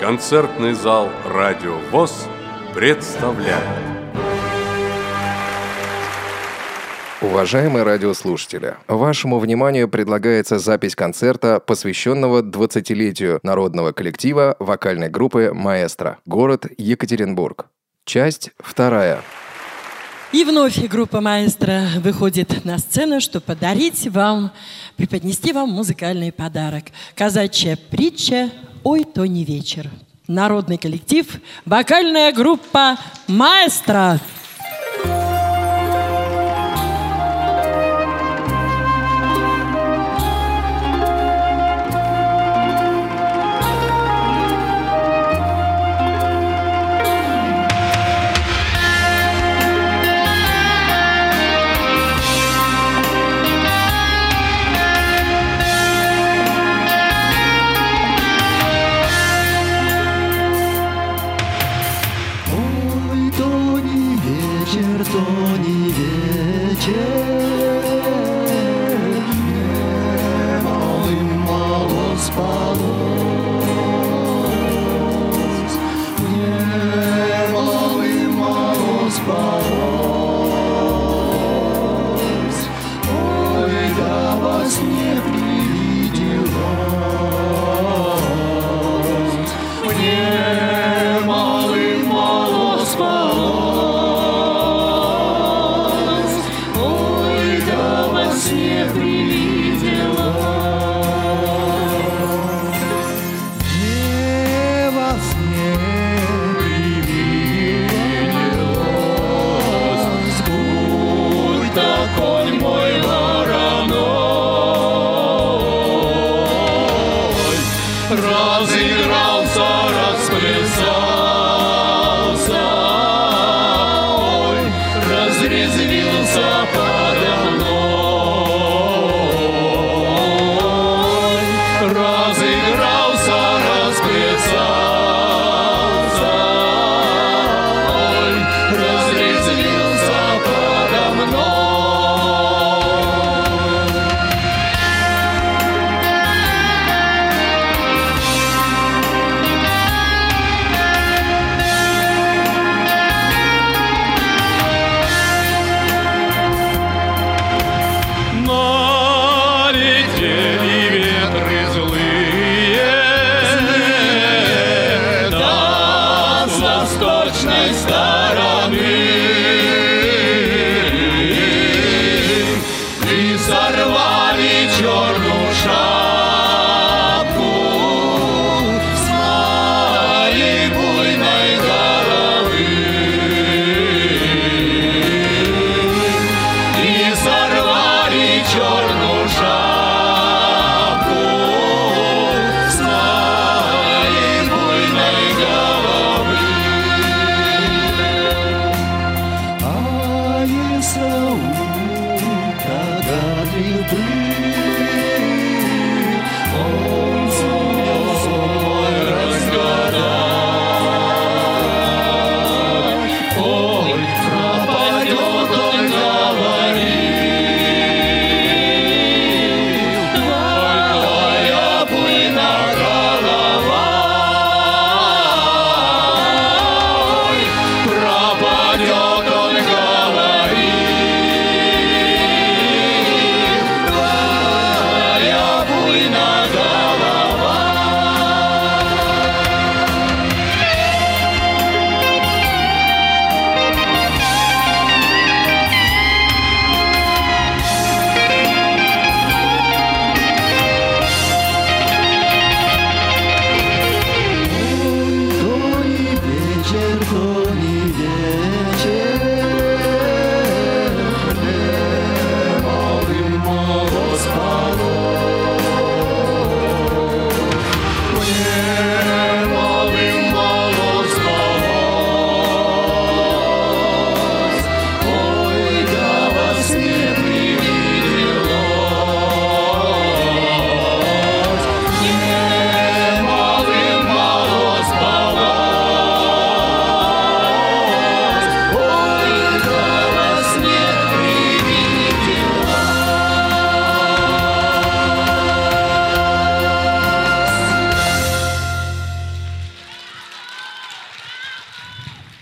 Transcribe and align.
Концертный 0.00 0.72
зал 0.72 1.10
«Радио 1.26 1.76
ВОЗ» 1.90 2.26
представляет. 2.74 3.62
Уважаемые 7.20 7.82
радиослушатели, 7.82 8.76
вашему 8.88 9.38
вниманию 9.38 9.90
предлагается 9.90 10.58
запись 10.58 10.96
концерта, 10.96 11.60
посвященного 11.60 12.40
20-летию 12.40 13.40
народного 13.42 13.92
коллектива 13.92 14.56
вокальной 14.58 15.10
группы 15.10 15.50
«Маэстро», 15.52 16.16
город 16.24 16.64
Екатеринбург. 16.78 17.66
Часть 18.06 18.52
вторая. 18.58 19.20
И 20.32 20.44
вновь 20.44 20.78
группа 20.86 21.20
«Маэстро» 21.20 21.88
выходит 21.96 22.64
на 22.64 22.78
сцену, 22.78 23.20
чтобы 23.20 23.46
подарить 23.46 24.06
вам, 24.06 24.52
преподнести 24.94 25.52
вам 25.52 25.70
музыкальный 25.70 26.30
подарок. 26.30 26.84
Казачья 27.16 27.76
притча 27.90 28.48
«Ой, 28.84 29.02
то 29.02 29.26
не 29.26 29.44
вечер». 29.44 29.90
Народный 30.28 30.78
коллектив, 30.78 31.26
вокальная 31.64 32.30
группа 32.30 32.96
«Маэстро». 33.26 34.20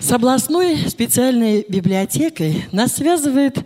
С 0.09 0.13
областной 0.13 0.89
специальной 0.89 1.67
библиотекой 1.69 2.65
нас 2.73 2.95
связывает 2.95 3.59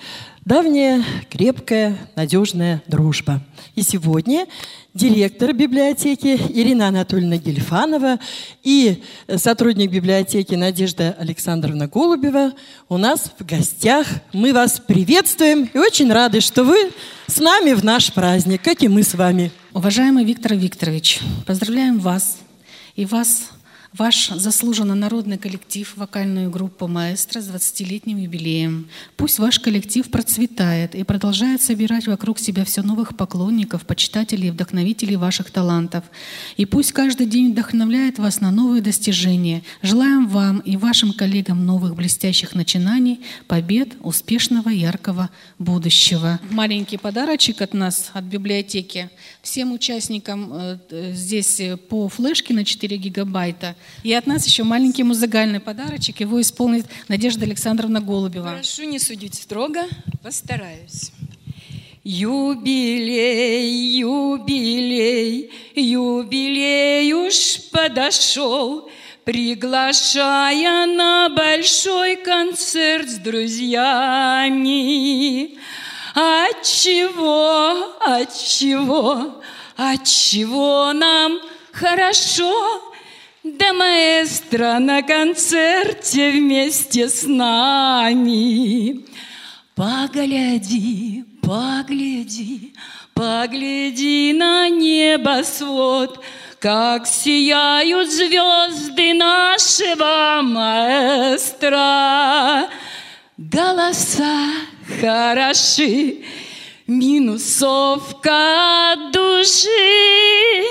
давняя, 0.45 1.05
крепкая, 1.31 1.97
надежная 2.17 2.83
дружба. 2.89 3.41
И 3.77 3.83
сегодня 3.83 4.49
директор 4.93 5.53
библиотеки 5.53 6.37
Ирина 6.53 6.89
Анатольевна 6.89 7.37
Гельфанова 7.37 8.19
и 8.65 9.05
сотрудник 9.37 9.93
библиотеки 9.93 10.57
Надежда 10.57 11.15
Александровна 11.17 11.87
Голубева 11.87 12.55
у 12.89 12.97
нас 12.97 13.31
в 13.39 13.47
гостях. 13.47 14.09
Мы 14.33 14.53
вас 14.53 14.81
приветствуем 14.85 15.71
и 15.73 15.79
очень 15.79 16.13
рады, 16.13 16.41
что 16.41 16.65
вы 16.65 16.91
с 17.29 17.39
нами 17.39 17.73
в 17.73 17.85
наш 17.85 18.13
праздник, 18.13 18.63
как 18.63 18.83
и 18.83 18.89
мы 18.89 19.05
с 19.05 19.15
вами. 19.15 19.53
Уважаемый 19.75 20.25
Виктор 20.25 20.55
Викторович, 20.55 21.21
поздравляем 21.47 22.01
вас 22.01 22.39
и 22.97 23.05
вас 23.05 23.53
Ваш 23.97 24.31
заслуженно 24.31 24.95
народный 24.95 25.37
коллектив, 25.37 25.93
вокальную 25.97 26.51
группу 26.51 26.89
«Маэстро» 26.89 27.43
с 27.43 27.51
20-летним 27.51 28.17
юбилеем. 28.17 28.89
Пусть 29.19 29.39
ваш 29.39 29.59
коллектив 29.59 30.11
процветает 30.11 30.95
и 30.95 31.05
продолжает 31.05 31.61
собирать 31.61 32.07
вокруг 32.07 32.39
себя 32.39 32.65
все 32.65 32.81
новых 32.81 33.15
поклонников, 33.19 33.85
почитателей 33.85 34.49
и 34.49 34.51
вдохновителей 34.51 35.17
ваших 35.17 35.51
талантов. 35.51 36.05
И 36.57 36.65
пусть 36.65 36.93
каждый 36.93 37.27
день 37.27 37.53
вдохновляет 37.53 38.19
вас 38.19 38.41
на 38.41 38.51
новые 38.51 38.81
достижения. 38.81 39.63
Желаем 39.83 40.27
вам 40.27 40.61
и 40.61 40.79
вашим 40.79 41.13
коллегам 41.13 41.67
новых 41.67 41.95
блестящих 41.95 42.55
начинаний, 42.55 43.21
побед, 43.47 43.91
успешного, 44.01 44.71
яркого 44.71 45.29
будущего. 45.59 46.41
Маленький 46.51 46.97
подарочек 46.97 47.61
от 47.61 47.75
нас, 47.75 48.11
от 48.15 48.25
библиотеки. 48.25 49.11
Всем 49.43 49.71
участникам 49.73 50.51
э, 50.51 51.13
здесь 51.13 51.61
по 51.91 52.09
флешке 52.09 52.55
на 52.55 52.65
4 52.65 52.97
гигабайта 52.97 53.77
и 54.03 54.13
от 54.13 54.27
нас 54.27 54.47
еще 54.47 54.65
маленький 54.65 55.03
музыкальный 55.03 55.61
подарочек. 55.61 56.21
Его 56.21 56.41
исполнит 56.41 56.87
Надежда 57.09 57.45
Александровна 57.45 58.01
Голубева. 58.01 58.55
Прошу 58.55 58.85
не 58.85 58.99
судить 58.99 59.35
строго, 59.35 59.83
постараюсь. 60.23 61.13
Юбилей, 62.05 63.71
юбилей, 64.01 65.51
юбилей 65.75 67.13
уж 67.13 67.71
подошел, 67.71 68.89
Приглашая 69.25 70.87
на 70.87 71.29
большой 71.29 72.17
концерт 72.17 73.09
с 73.09 73.19
друзьями. 73.19 74.67
Отчего, 76.15 77.95
отчего, 78.01 79.41
отчего 79.77 80.93
нам 80.93 81.39
хорошо, 81.71 82.92
да 83.45 83.73
маэстро 83.73 84.79
на 84.79 85.03
концерте 85.03 86.31
вместе 86.31 87.09
с 87.09 87.25
нами. 87.25 89.01
Погляди, 89.75 91.25
погляди, 91.43 92.73
погляди 93.15 94.33
на 94.33 94.69
небосвод, 94.69 96.21
как 96.61 97.09
сияют 97.09 98.13
звезды 98.13 99.13
нашего 99.15 100.41
маэстро. 100.43 101.81
Голоса 103.37 104.53
хороши, 105.01 106.19
минусовка 106.87 108.31
души. 109.13 110.63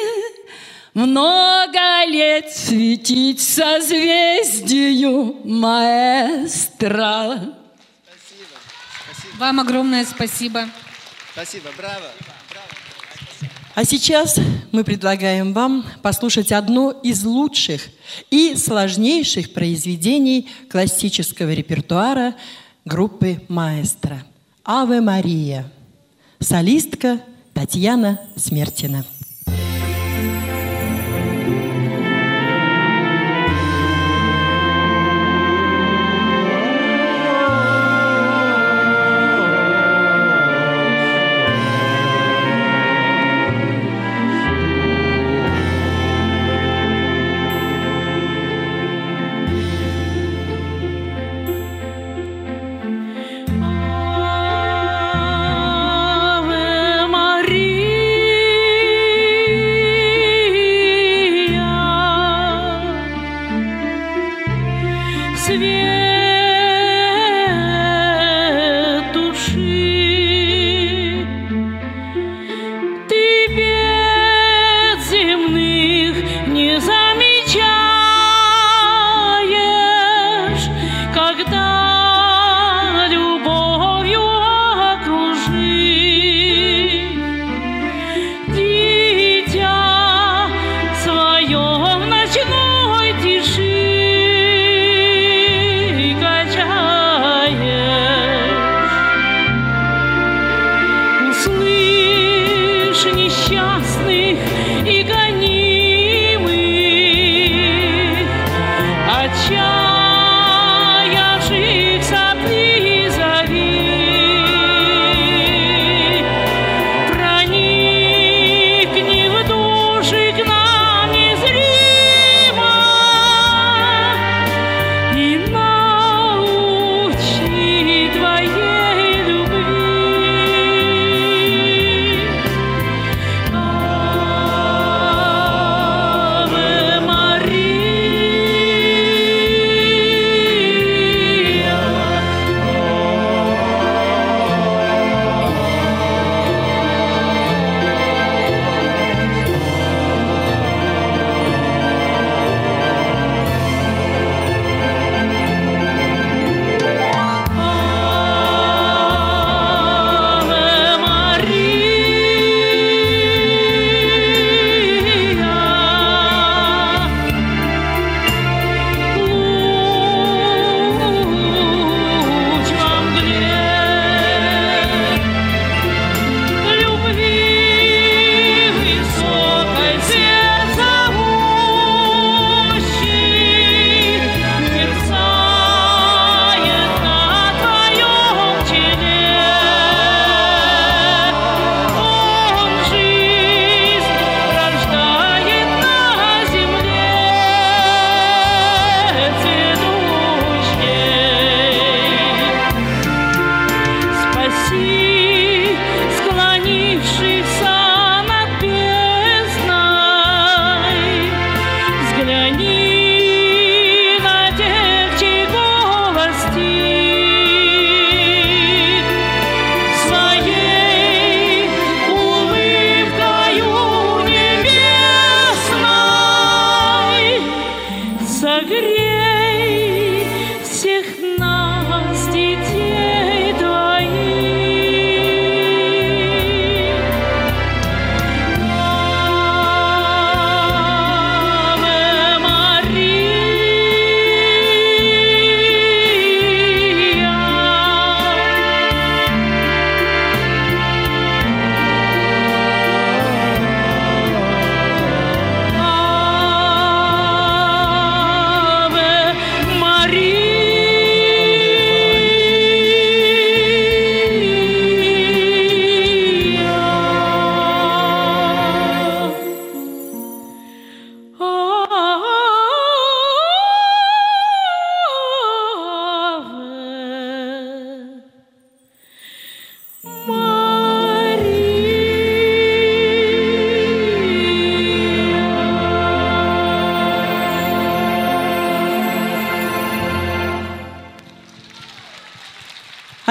Много 0.94 2.06
лет 2.06 2.52
светить 2.52 3.40
созвездию 3.40 5.38
маэстро. 5.46 7.54
Вам 9.38 9.62
огромное 9.62 10.06
спасибо. 10.06 10.68
Спасибо, 11.32 11.70
браво. 11.78 12.12
А 13.74 13.86
сейчас 13.86 14.38
мы 14.74 14.84
предлагаем 14.84 15.54
вам 15.54 15.86
послушать 16.02 16.52
одно 16.52 16.92
из 16.92 17.24
лучших 17.24 17.88
и 18.30 18.58
сложнейших 18.58 19.54
произведений 19.54 20.50
классического 20.70 21.54
репертуара 21.54 22.36
группы 22.84 23.42
«Маэстро» 23.48 24.26
«Аве 24.66 25.00
Мария». 25.00 25.72
Солистка 26.40 27.22
Татьяна 27.54 28.20
Смертина. 28.36 29.06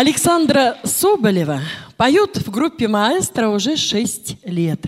Александра 0.01 0.79
Соболева 0.83 1.61
поет 1.99 2.39
в 2.39 2.51
группе 2.51 2.89
«Маэстро» 2.89 3.51
уже 3.51 3.77
шесть 3.77 4.39
лет. 4.45 4.81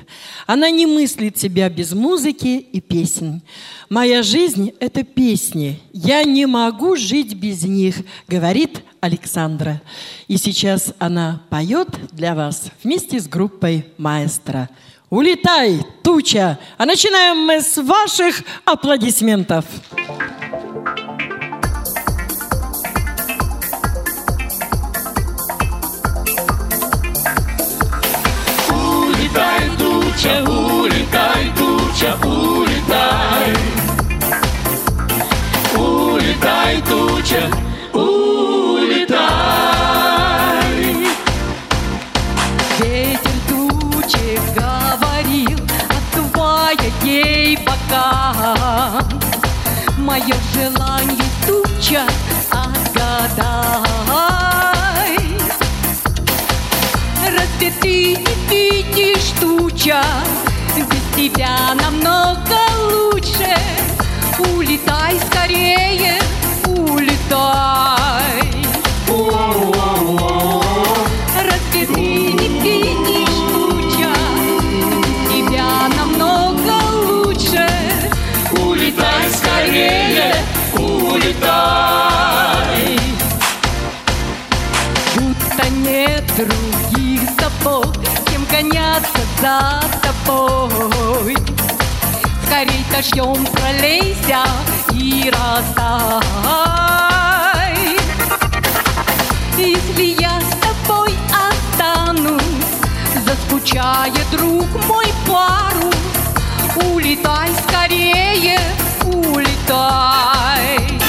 Она 0.47 0.71
не 0.71 0.87
мыслит 0.87 1.37
себя 1.37 1.69
без 1.69 1.92
музыки 1.92 2.66
и 2.73 2.81
песен. 2.81 3.42
«Моя 3.90 4.23
жизнь– 4.23 4.73
это 4.81 5.02
песни. 5.02 5.78
Я 5.92 6.25
не 6.25 6.47
могу 6.47 6.97
жить 6.97 7.35
без 7.35 7.62
них»,– 7.64 7.97
говорит 8.26 8.85
Александра. 9.02 9.83
И 10.28 10.38
сейчас 10.38 10.95
она 10.99 11.42
поет 11.50 11.90
для 12.12 12.35
вас 12.35 12.71
вместе 12.83 13.21
с 13.21 13.28
группой 13.28 13.85
«Маэстро». 13.99 14.71
Улетай, 15.11 15.85
туча! 16.02 16.59
А 16.78 16.87
начинаем 16.87 17.37
мы 17.37 17.61
с 17.61 17.76
ваших 17.76 18.42
аплодисментов. 18.64 19.66
Улетай, 19.66 20.42
туча, 32.03 32.15
улетай. 32.27 33.55
Улетай, 35.77 36.83
туча, 36.83 37.51
улетай. 37.93 39.23
Ветер 42.79 43.37
тучи 43.49 44.41
говорил, 44.57 45.61
отдувая 45.97 46.91
ей 47.05 47.57
бока. 47.59 49.05
Мое 49.99 50.37
желание 50.55 51.31
туча, 51.47 52.03
отгадай. 52.51 53.93
Разве 57.25 57.71
ты 57.81 58.17
не 58.17 58.35
видишь 58.51 59.33
туча? 59.41 60.03
Тебя 61.23 61.57
намного 61.81 62.59
лучше. 62.91 63.55
Улетай 64.57 65.21
скорее, 65.21 66.19
улетай. 66.67 68.43
Разве 71.37 71.87
ты 71.87 71.95
не? 71.95 72.33
Без 72.61 73.38
тебя 75.31 75.71
намного 75.97 76.75
лучше. 77.07 77.69
Улетай 78.50 79.31
скорее, 79.31 80.35
улетай. 80.76 82.19
Будто 85.14 85.64
нет 85.71 86.25
других 86.37 87.21
забот, 87.38 87.97
кем 88.26 88.45
гоняться 88.50 89.23
за 89.41 90.02
тобой. 90.25 91.37
Скорей 92.47 92.85
дождем 92.93 93.47
пролейся 93.47 94.45
и 94.93 95.31
растай. 95.31 96.12
Если 99.57 100.21
я 100.21 100.41
с 100.41 100.50
тобой 100.61 101.14
останусь, 101.49 102.43
заскучая, 103.26 104.25
друг 104.31 104.69
мой, 104.88 105.07
пару, 105.26 105.91
улетай 106.93 107.50
скорее, 107.69 108.59
улетай. 109.05 111.02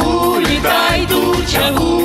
Улетай, 0.00 1.06
туча, 1.06 1.70
улетай, 1.78 1.97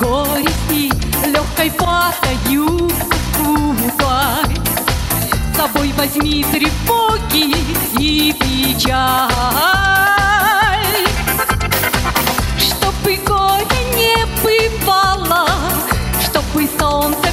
годы 0.00 0.30
горести 0.40 0.90
легкой 1.26 1.70
пахою 1.72 2.90
купай. 3.36 4.56
С 5.52 5.56
собой 5.56 5.92
возьми 5.96 6.44
тревоги 6.50 7.54
и 7.98 8.32
печаль. 8.32 9.20
Чтобы 12.58 13.18
горя 13.26 13.66
не 13.94 14.26
бывало, 14.42 15.46
чтобы 16.22 16.68
солнце 16.78 17.29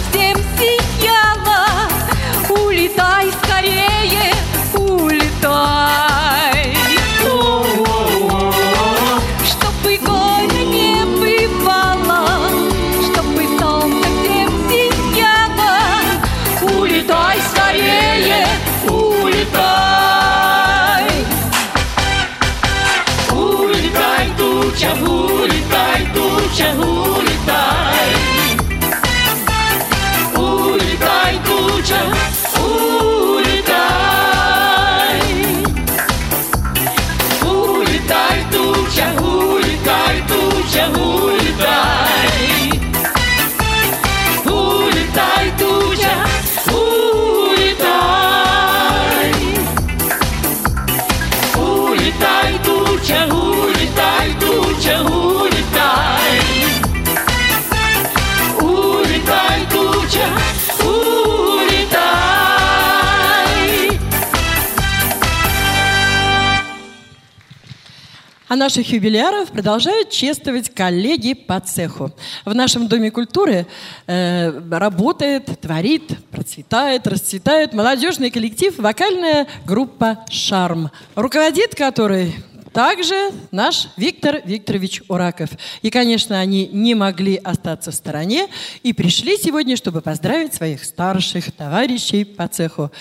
наших 68.57 68.91
юбиляров 68.91 69.49
продолжают 69.51 70.09
чествовать 70.09 70.73
коллеги 70.73 71.33
по 71.33 71.59
цеху. 71.59 72.11
В 72.45 72.53
нашем 72.53 72.87
Доме 72.87 73.11
культуры 73.11 73.67
э, 74.07 74.59
работает, 74.69 75.45
творит, 75.61 76.11
процветает, 76.31 77.07
расцветает 77.07 77.73
молодежный 77.73 78.29
коллектив, 78.29 78.77
вокальная 78.77 79.47
группа 79.65 80.25
«Шарм», 80.29 80.91
руководит 81.15 81.75
которой 81.75 82.33
также 82.77 83.31
наш 83.49 83.87
Виктор 83.97 84.39
Викторович 84.45 85.01
Ураков. 85.07 85.49
И, 85.81 85.89
конечно, 85.89 86.39
они 86.39 86.67
не 86.67 86.93
могли 86.93 87.35
остаться 87.37 87.89
в 87.89 87.95
стороне 87.95 88.49
и 88.83 88.93
пришли 88.93 89.35
сегодня, 89.37 89.75
чтобы 89.75 90.01
поздравить 90.01 90.53
своих 90.53 90.83
старших 90.83 91.51
товарищей 91.53 92.23
по 92.23 92.47
цеху. 92.47 92.91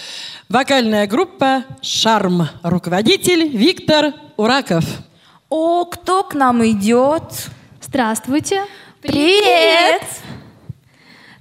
Вокальная 0.48 1.06
группа 1.06 1.64
«Шарм», 1.82 2.48
руководитель 2.62 3.48
Виктор 3.48 4.14
Ураков. 4.38 4.86
О, 5.48 5.84
кто 5.84 6.24
к 6.24 6.34
нам 6.34 6.66
идет? 6.66 7.22
Здравствуйте. 7.80 8.64
Привет! 9.00 10.02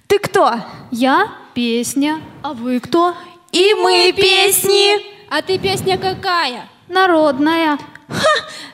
Ты 0.06 0.20
кто? 0.20 0.54
Я 0.92 1.34
песня. 1.56 2.22
А 2.44 2.54
вы 2.54 2.80
кто? 2.80 3.16
И 3.52 3.74
мы 3.74 4.14
песни. 4.16 5.02
А 5.28 5.42
ты 5.42 5.58
песня 5.58 5.98
какая? 5.98 6.70
Народная. 6.88 7.80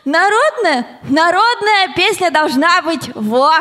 Народная? 0.04 1.00
Народная 1.04 1.94
песня 1.96 2.30
должна 2.30 2.82
быть 2.82 3.10
во 3.16 3.54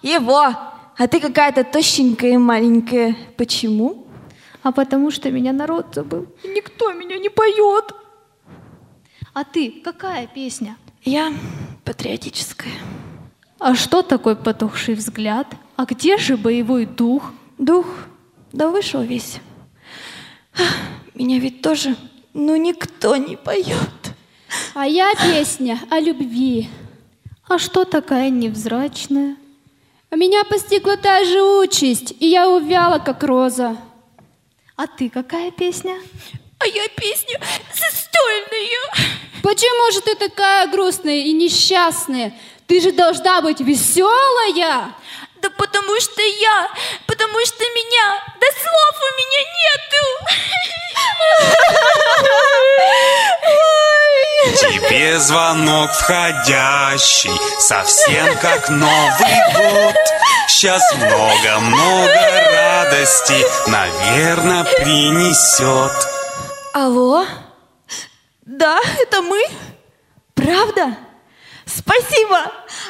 и 0.00 0.16
во. 0.16 0.54
А 0.96 1.06
ты 1.06 1.20
какая-то 1.20 1.64
тощенькая 1.64 2.30
и 2.30 2.36
маленькая. 2.38 3.14
Почему? 3.36 4.06
А 4.62 4.72
потому 4.72 5.10
что 5.10 5.30
меня 5.30 5.52
народ 5.52 5.94
забыл. 5.94 6.28
Никто 6.44 6.92
меня 6.94 7.18
не 7.18 7.28
поет. 7.28 7.92
А 9.34 9.44
ты 9.44 9.82
какая 9.84 10.26
песня? 10.26 10.78
Я 11.02 11.32
патриотическая. 11.84 12.74
А 13.58 13.74
что 13.74 14.02
такое 14.02 14.34
потухший 14.34 14.94
взгляд? 14.94 15.46
А 15.76 15.84
где 15.86 16.18
же 16.18 16.36
боевой 16.36 16.84
дух? 16.86 17.32
Дух, 17.58 17.86
да 18.52 18.68
вышел 18.68 19.02
весь. 19.02 19.38
Ах, 20.54 20.74
Меня 21.14 21.38
ведь 21.38 21.62
тоже, 21.62 21.96
ну 22.34 22.56
никто 22.56 23.16
не 23.16 23.36
поет. 23.36 24.14
А 24.74 24.86
я 24.86 25.12
песня 25.14 25.78
о 25.90 26.00
любви. 26.00 26.68
А 27.48 27.58
что 27.58 27.84
такая 27.84 28.30
невзрачная? 28.30 29.36
А 30.10 30.16
меня 30.16 30.44
постигла 30.44 30.96
та 30.96 31.24
же 31.24 31.42
участь, 31.42 32.14
и 32.18 32.26
я 32.26 32.48
увяла, 32.48 32.98
как 32.98 33.22
роза. 33.22 33.76
А 34.76 34.86
ты 34.86 35.08
какая 35.08 35.50
песня? 35.50 35.96
А 36.60 36.66
я 36.66 36.88
песню 36.88 37.40
застольную. 37.72 39.10
Почему 39.42 39.92
же 39.92 40.02
ты 40.02 40.14
такая 40.14 40.66
грустная 40.66 41.24
и 41.24 41.32
несчастная? 41.32 42.34
Ты 42.66 42.82
же 42.82 42.92
должна 42.92 43.40
быть 43.40 43.60
веселая. 43.60 44.94
Да 45.40 45.48
потому 45.56 45.98
что 46.00 46.20
я, 46.20 46.68
потому 47.06 47.40
что 47.46 47.64
меня, 47.64 48.22
да 48.38 48.46
слов 48.60 49.00
у 49.00 49.10
меня 49.16 49.42
нету. 49.64 50.04
Тебе 54.60 55.18
звонок 55.18 55.90
входящий, 55.92 57.32
совсем 57.58 58.36
как 58.36 58.68
Новый 58.68 59.54
год. 59.54 59.96
Сейчас 60.46 60.82
много-много 60.94 62.20
радости, 62.52 63.46
наверное, 63.66 64.64
принесет. 64.64 66.09
Алло? 66.72 67.26
Да, 68.42 68.80
это 69.00 69.22
мы? 69.22 69.42
Правда? 70.34 70.96
Спасибо! 71.66 72.38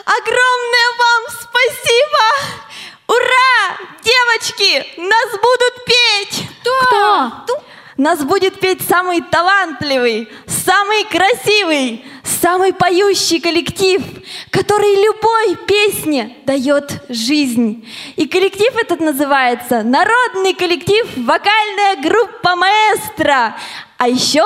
Огромное 0.05 0.91
вам 0.99 1.25
спасибо! 1.31 2.75
Ура! 3.07 3.79
Девочки, 4.03 5.01
нас 5.01 5.31
будут 5.33 5.85
петь! 5.87 6.49
Кто? 6.61 7.63
Нас 8.01 8.25
будет 8.25 8.59
петь 8.59 8.81
самый 8.81 9.21
талантливый, 9.21 10.27
самый 10.47 11.05
красивый, 11.05 12.03
самый 12.25 12.73
поющий 12.73 13.41
коллектив, 13.41 14.03
который 14.51 15.05
любой 15.05 15.57
песне 15.67 16.35
дает 16.47 17.03
жизнь. 17.11 17.87
И 18.17 18.27
коллектив 18.27 18.75
этот 18.75 19.01
называется 19.01 19.83
Народный 19.83 20.55
коллектив 20.55 21.07
вокальная 21.19 21.97
группа 22.03 22.57
Маэстро. 22.57 23.55
А 23.99 24.09
еще 24.09 24.45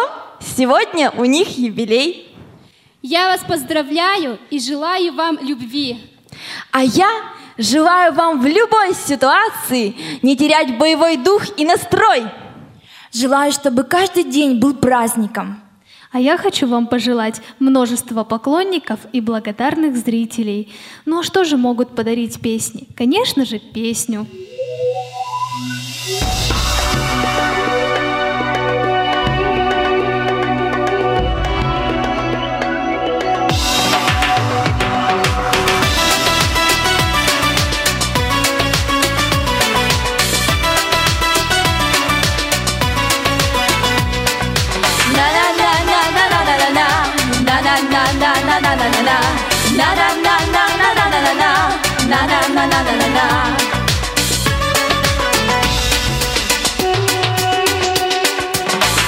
сегодня 0.57 1.13
у 1.13 1.25
них 1.25 1.57
юбилей. 1.57 2.35
Я 3.03 3.29
вас 3.29 3.43
поздравляю 3.47 4.41
и 4.51 4.59
желаю 4.59 5.13
вам 5.13 5.39
любви. 5.41 6.01
А 6.73 6.83
я 6.83 7.09
желаю 7.57 8.15
вам 8.15 8.41
в 8.41 8.47
любой 8.47 8.95
ситуации 8.95 9.95
не 10.23 10.37
терять 10.37 10.77
боевой 10.77 11.17
дух 11.19 11.57
и 11.57 11.65
настрой. 11.65 12.25
Желаю, 13.15 13.53
чтобы 13.53 13.85
каждый 13.85 14.25
день 14.25 14.59
был 14.59 14.75
праздником. 14.75 15.61
А 16.11 16.19
я 16.19 16.37
хочу 16.37 16.67
вам 16.67 16.89
пожелать 16.89 17.41
множества 17.61 18.25
поклонников 18.25 18.99
и 19.13 19.21
благодарных 19.21 19.97
зрителей. 19.97 20.73
Ну 21.07 21.21
а 21.21 21.23
что 21.23 21.45
же 21.45 21.57
могут 21.57 21.95
подарить 21.95 22.41
песни? 22.41 22.89
Конечно 22.97 23.45
же, 23.45 23.61
песню. 23.61 24.27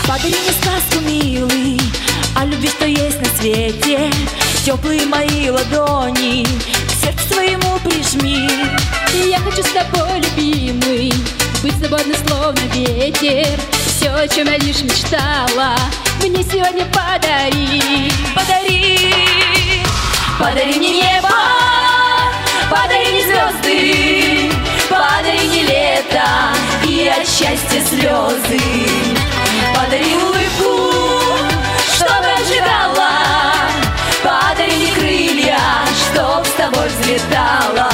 Подари 0.06 0.34
мне 0.42 0.52
сказку, 0.60 1.00
милый, 1.04 1.80
о 2.34 2.44
любви, 2.44 2.68
что 2.68 2.86
на 2.86 3.38
свете. 3.38 4.10
Теплые 4.64 5.06
мои 5.06 5.48
ладони 5.48 6.44
к 6.86 7.02
сердцу 7.02 7.34
своему 7.34 7.78
прижми. 7.78 8.48
И 9.14 9.28
я 9.30 9.38
хочу 9.38 9.62
с 9.62 9.70
тобой, 9.70 10.20
любимый, 10.20 11.12
быть 11.62 11.78
свободной, 11.78 12.16
словно 12.26 12.60
ветер. 12.74 13.58
Все, 13.86 14.10
о 14.10 14.28
чем 14.28 14.48
я 14.48 14.58
лишь 14.58 14.82
мечтала, 14.82 15.76
мне 16.20 16.42
сегодня 16.42 16.84
подари. 16.86 18.12
Подари, 18.34 19.14
подари 20.38 20.74
мне 20.78 20.90
небо, 20.90 21.30
подари 22.70 23.12
мне 23.12 23.22
звезды, 23.24 24.52
подари 24.88 25.48
мне 25.48 25.62
лето 25.62 26.28
и 26.84 27.08
от 27.08 27.26
счастья 27.26 27.80
слезы. 27.88 28.60
Подари 29.74 30.14
улыбку, 30.16 30.92
чтобы 31.94 32.26
ожидала, 32.40 33.10
мне 34.22 34.90
крылья, 34.92 35.58
чтоб 36.10 36.46
с 36.46 36.50
тобой 36.50 36.88
взлетала. 36.88 37.90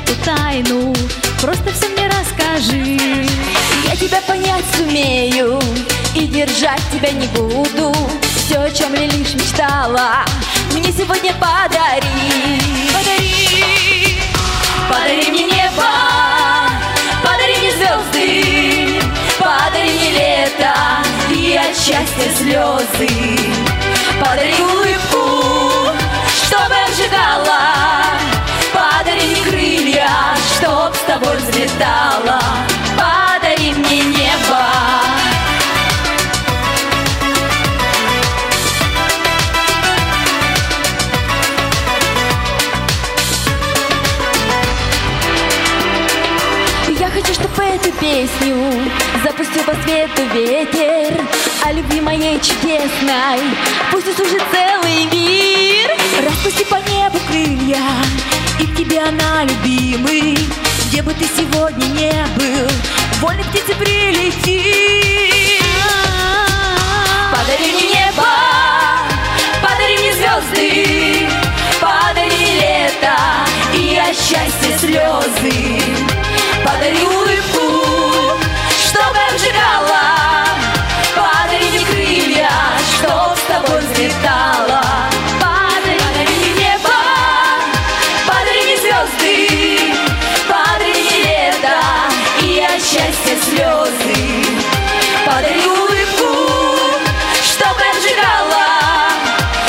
Эту 0.00 0.14
тайну, 0.24 0.94
просто 1.40 1.72
все 1.72 1.88
мне 1.88 2.08
расскажи. 2.08 2.96
Я 3.88 3.96
тебя 3.96 4.20
понять 4.26 4.64
сумею 4.76 5.60
и 6.14 6.26
держать 6.26 6.80
тебя 6.92 7.10
не 7.12 7.26
буду. 7.28 7.94
Все, 8.36 8.58
о 8.60 8.70
чем 8.70 8.92
я 8.94 9.06
лишь 9.06 9.34
мечтала, 9.34 10.24
мне 10.72 10.92
сегодня 10.92 11.32
подари. 11.34 12.60
Подари, 12.92 14.18
подари 14.88 15.30
мне 15.30 15.44
небо, 15.44 15.90
подари 17.22 17.56
мне 17.58 17.72
звезды, 17.72 19.02
подари 19.38 19.92
мне 19.92 20.10
лето 20.12 20.74
и 21.30 21.56
от 21.56 21.76
счастья 21.76 22.30
слезы. 22.36 23.08
Подари 24.20 24.54
улыбку, 24.60 25.90
чтобы 26.44 26.74
мне 26.88 27.08
чтоб 30.60 30.94
с 30.94 31.00
тобой 31.06 31.36
взлетала. 31.36 32.40
Подари 32.96 33.72
мне 33.72 34.02
небо. 34.02 34.66
Я 46.88 47.08
хочу, 47.08 47.32
чтобы 47.32 47.62
эту 47.62 47.90
песню 47.92 48.56
запустил 49.24 49.62
по 49.64 49.74
свету 49.82 50.22
ветер 50.34 51.24
О 51.64 51.72
любви 51.72 52.00
моей 52.00 52.38
чудесной 52.40 53.40
Пусть 53.90 54.08
услышит 54.08 54.42
целый 54.52 55.06
мир 55.12 55.90
Распусти 56.22 56.64
по 56.64 56.76
небу 56.76 57.18
крылья 57.28 57.80
она 59.00 59.44
любимый 59.44 60.38
Где 60.86 61.02
бы 61.02 61.12
ты 61.14 61.24
сегодня 61.24 61.86
не 61.86 62.12
был 62.36 62.68
Вольной 63.20 63.44
птице 63.44 63.74
прилети. 63.74 65.60
Подари 67.30 67.72
мне 67.72 67.88
небо 67.88 68.26
Подари 69.62 69.98
мне 69.98 70.14
звезды 70.14 71.28
Подари 71.80 72.60
лето 72.60 73.16
И 73.74 73.96
от 73.96 74.16
счастье 74.16 74.78
слезы. 74.78 75.80
Подари 76.64 77.02
улыбку 77.02 78.38
Чтобы 78.86 79.18
обжигала 79.32 80.44
Подари 81.14 81.70
мне 81.70 81.80
крылья 81.80 82.50
Чтоб 82.98 83.36
с 83.36 83.42
тобой 83.48 83.80
взлетала. 83.80 84.69
слезы 93.60 94.44
Подари 95.26 95.66
улыбку, 95.66 96.78
чтобы 97.42 97.80
отжигала 97.92 99.12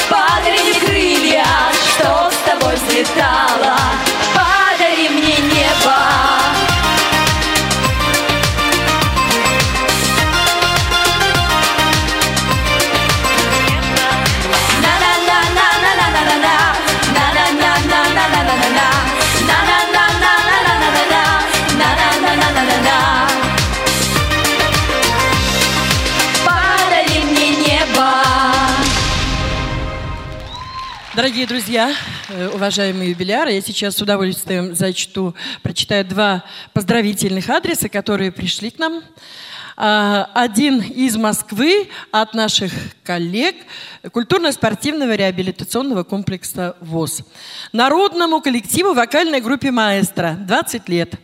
Подари 0.09 0.73
крылья, 0.79 1.45
что 1.73 2.31
с 2.31 2.49
тобой 2.49 2.75
взлетала 2.75 3.40
Дорогие 31.31 31.47
друзья, 31.47 31.95
э, 32.27 32.49
уважаемые 32.49 33.11
юбиляры, 33.11 33.53
я 33.53 33.61
сейчас 33.61 33.95
с 33.95 34.01
удовольствием 34.01 34.75
зачту, 34.75 35.33
прочитаю 35.63 36.03
два 36.03 36.43
поздравительных 36.73 37.49
адреса, 37.49 37.87
которые 37.87 38.33
пришли 38.33 38.69
к 38.69 38.77
нам. 38.77 39.01
А, 39.77 40.29
один 40.33 40.81
из 40.81 41.15
Москвы 41.15 41.87
от 42.11 42.33
наших 42.33 42.73
коллег 43.05 43.55
культурно-спортивного 44.11 45.15
реабилитационного 45.15 46.03
комплекса 46.03 46.75
ВОЗ. 46.81 47.21
Народному 47.71 48.41
коллективу 48.41 48.93
вокальной 48.93 49.39
группе 49.39 49.71
«Маэстро» 49.71 50.35
20 50.37 50.89
лет. 50.89 51.15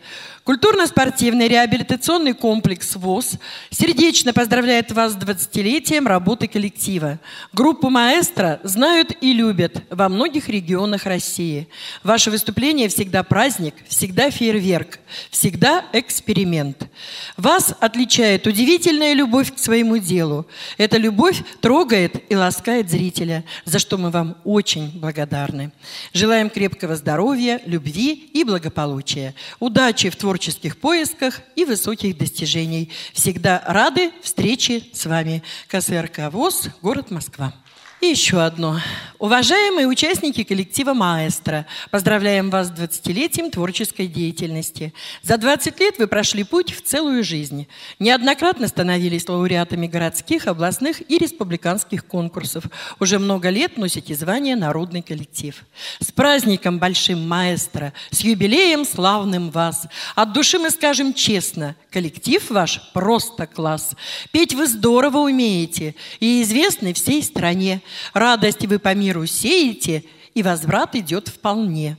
Культурно-спортивный 0.48 1.46
реабилитационный 1.46 2.32
комплекс 2.32 2.96
ВОЗ 2.96 3.32
сердечно 3.68 4.32
поздравляет 4.32 4.90
вас 4.92 5.12
с 5.12 5.16
20-летием 5.16 6.06
работы 6.06 6.48
коллектива. 6.48 7.18
Группу 7.52 7.90
«Маэстро» 7.90 8.58
знают 8.62 9.12
и 9.20 9.34
любят 9.34 9.82
во 9.90 10.08
многих 10.08 10.48
регионах 10.48 11.04
России. 11.04 11.68
Ваше 12.02 12.30
выступление 12.30 12.88
всегда 12.88 13.24
праздник, 13.24 13.74
всегда 13.88 14.30
фейерверк, 14.30 15.00
всегда 15.30 15.84
эксперимент. 15.92 16.88
Вас 17.36 17.74
отличает 17.78 18.46
удивительная 18.46 19.12
любовь 19.12 19.54
к 19.54 19.58
своему 19.58 19.98
делу. 19.98 20.46
Эта 20.78 20.96
любовь 20.96 21.42
трогает 21.60 22.24
и 22.32 22.34
ласкает 22.34 22.88
зрителя, 22.88 23.44
за 23.66 23.78
что 23.78 23.98
мы 23.98 24.08
вам 24.08 24.38
очень 24.44 24.98
благодарны. 24.98 25.72
Желаем 26.14 26.48
крепкого 26.48 26.96
здоровья, 26.96 27.60
любви 27.66 28.30
и 28.32 28.44
благополучия. 28.44 29.34
Удачи 29.60 30.08
в 30.08 30.16
творчестве 30.16 30.37
творческих 30.38 30.78
поисках 30.78 31.40
и 31.56 31.64
высоких 31.64 32.16
достижений. 32.16 32.92
Всегда 33.12 33.60
рады 33.66 34.12
встрече 34.22 34.84
с 34.92 35.04
вами. 35.04 35.42
КСРК 35.66 36.30
ВОЗ, 36.30 36.68
город 36.80 37.10
Москва. 37.10 37.52
И 38.00 38.06
еще 38.06 38.40
одно. 38.40 38.78
Уважаемые 39.18 39.88
участники 39.88 40.44
коллектива 40.44 40.94
«Маэстро», 40.94 41.66
поздравляем 41.90 42.50
вас 42.50 42.68
с 42.68 42.70
20-летием 42.70 43.50
творческой 43.50 44.06
деятельности. 44.06 44.94
За 45.22 45.36
20 45.36 45.80
лет 45.80 45.98
вы 45.98 46.06
прошли 46.06 46.44
путь 46.44 46.72
в 46.72 46.82
целую 46.82 47.24
жизнь. 47.24 47.66
Неоднократно 47.98 48.68
становились 48.68 49.28
лауреатами 49.28 49.88
городских, 49.88 50.46
областных 50.46 51.02
и 51.10 51.18
республиканских 51.18 52.06
конкурсов. 52.06 52.62
Уже 53.00 53.18
много 53.18 53.48
лет 53.48 53.76
носите 53.76 54.14
звание 54.14 54.54
«Народный 54.54 55.02
коллектив». 55.02 55.56
С 55.98 56.12
праздником 56.12 56.78
большим 56.78 57.26
«Маэстро», 57.26 57.92
с 58.12 58.20
юбилеем 58.20 58.84
славным 58.84 59.50
вас. 59.50 59.88
От 60.14 60.32
души 60.32 60.60
мы 60.60 60.70
скажем 60.70 61.12
честно, 61.12 61.74
коллектив 61.90 62.48
ваш 62.50 62.80
просто 62.92 63.48
класс. 63.48 63.96
Петь 64.30 64.54
вы 64.54 64.68
здорово 64.68 65.18
умеете 65.18 65.96
и 66.20 66.40
известны 66.42 66.92
всей 66.92 67.20
стране. 67.24 67.82
Радость 68.12 68.66
вы 68.66 68.78
по 68.78 68.94
миру 68.94 69.26
сеете, 69.26 70.04
и 70.34 70.42
возврат 70.42 70.94
идет 70.94 71.28
вполне. 71.28 71.96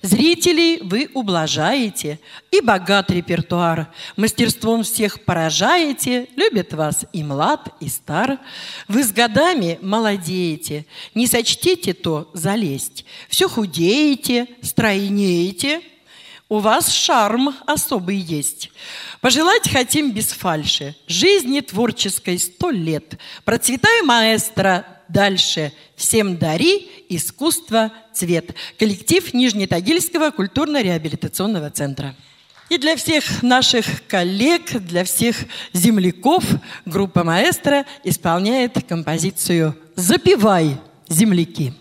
Зрителей 0.00 0.78
вы 0.80 1.10
ублажаете, 1.12 2.20
и 2.52 2.60
богат 2.60 3.10
репертуар. 3.10 3.88
Мастерством 4.16 4.84
всех 4.84 5.24
поражаете, 5.24 6.28
любит 6.36 6.72
вас 6.72 7.04
и 7.12 7.24
млад, 7.24 7.68
и 7.80 7.88
стар. 7.88 8.38
Вы 8.86 9.02
с 9.02 9.12
годами 9.12 9.78
молодеете, 9.82 10.86
не 11.16 11.26
сочтите 11.26 11.92
то 11.92 12.30
залезть. 12.32 13.04
Все 13.28 13.48
худеете, 13.48 14.46
стройнеете, 14.62 15.80
у 16.48 16.58
вас 16.58 16.90
шарм 16.92 17.54
особый 17.64 18.16
есть. 18.16 18.72
Пожелать 19.20 19.70
хотим 19.70 20.10
без 20.10 20.32
фальши. 20.32 20.96
Жизни 21.06 21.60
творческой 21.60 22.38
сто 22.38 22.70
лет. 22.70 23.18
Процветай, 23.44 24.02
маэстро, 24.02 24.84
дальше. 25.12 25.72
Всем 25.96 26.38
дари 26.38 26.88
искусство 27.08 27.92
цвет. 28.12 28.54
Коллектив 28.78 29.32
Нижнетагильского 29.34 30.30
культурно-реабилитационного 30.30 31.70
центра. 31.70 32.14
И 32.68 32.78
для 32.78 32.94
всех 32.94 33.42
наших 33.42 34.06
коллег, 34.06 34.70
для 34.72 35.04
всех 35.04 35.36
земляков 35.72 36.44
группа 36.86 37.24
«Маэстро» 37.24 37.84
исполняет 38.04 38.84
композицию 38.88 39.76
«Запивай, 39.96 40.76
земляки». 41.08 41.74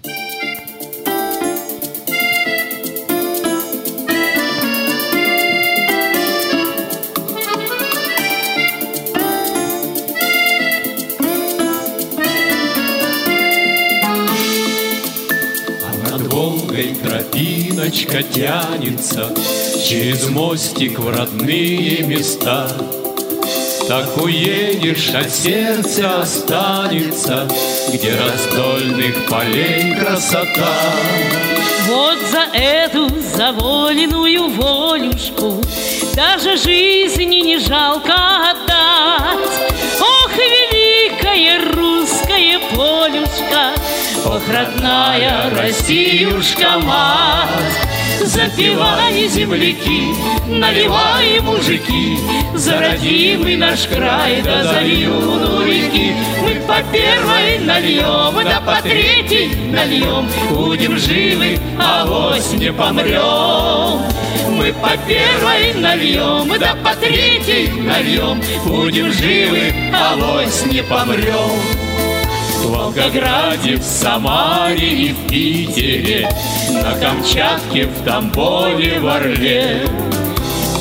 Волгой 16.80 16.96
тропиночка 16.96 18.24
тянется 18.24 19.30
Через 19.86 20.30
мостик 20.30 20.98
в 21.00 21.10
родные 21.10 22.04
места. 22.04 22.70
Так 23.88 24.22
уедешь, 24.22 25.10
а 25.14 25.28
сердце 25.28 26.22
останется, 26.22 27.48
Где 27.92 28.14
раздольных 28.16 29.28
полей 29.28 29.96
красота. 29.96 30.74
Вот 31.88 32.18
за 32.32 32.58
эту 32.58 33.10
заволенную 33.36 34.50
волюшку 34.50 35.62
Даже 36.16 36.56
жизни 36.56 37.42
не 37.42 37.60
жалко 37.60 38.14
отдать. 38.52 39.50
Ох, 40.00 40.32
великая 40.38 41.60
русская 41.74 42.60
полюшка, 42.74 43.74
Ох, 44.26 44.42
родная 44.50 45.50
Россиюшка 45.56 46.78
мать, 46.80 47.50
Запивай, 48.26 49.28
земляки, 49.30 50.14
наливай, 50.48 51.40
мужики, 51.40 52.18
За 52.54 52.80
родимый 52.80 53.56
наш 53.56 53.88
край, 53.88 54.42
да 54.42 54.64
за 54.64 54.82
юну 54.82 55.66
реки. 55.66 56.14
Мы 56.42 56.56
по 56.68 56.82
первой 56.92 57.60
нальем, 57.60 58.44
да 58.44 58.62
по 58.62 58.82
третьей 58.82 59.56
нальем, 59.72 60.28
Будем 60.50 60.98
живы, 60.98 61.58
а 61.80 62.06
вось 62.06 62.52
не 62.52 62.74
помрем. 62.74 64.02
Мы 64.50 64.74
по 64.74 64.98
первой 65.08 65.74
нальем, 65.76 66.60
да 66.60 66.76
по 66.84 66.94
третьей 66.96 67.70
нальем, 67.82 68.42
Будем 68.66 69.14
живы, 69.14 69.74
а 69.94 70.16
вось 70.18 70.66
не 70.66 70.84
помрем. 70.84 71.89
Волгограде, 72.90 73.76
в 73.76 73.84
Самаре 73.84 74.90
и 74.90 75.14
в 75.14 75.28
Питере, 75.28 76.28
На 76.72 76.94
Камчатке, 76.94 77.86
в 77.86 78.04
Тамбове, 78.04 79.00
в 79.00 79.08
Орле. 79.08 79.84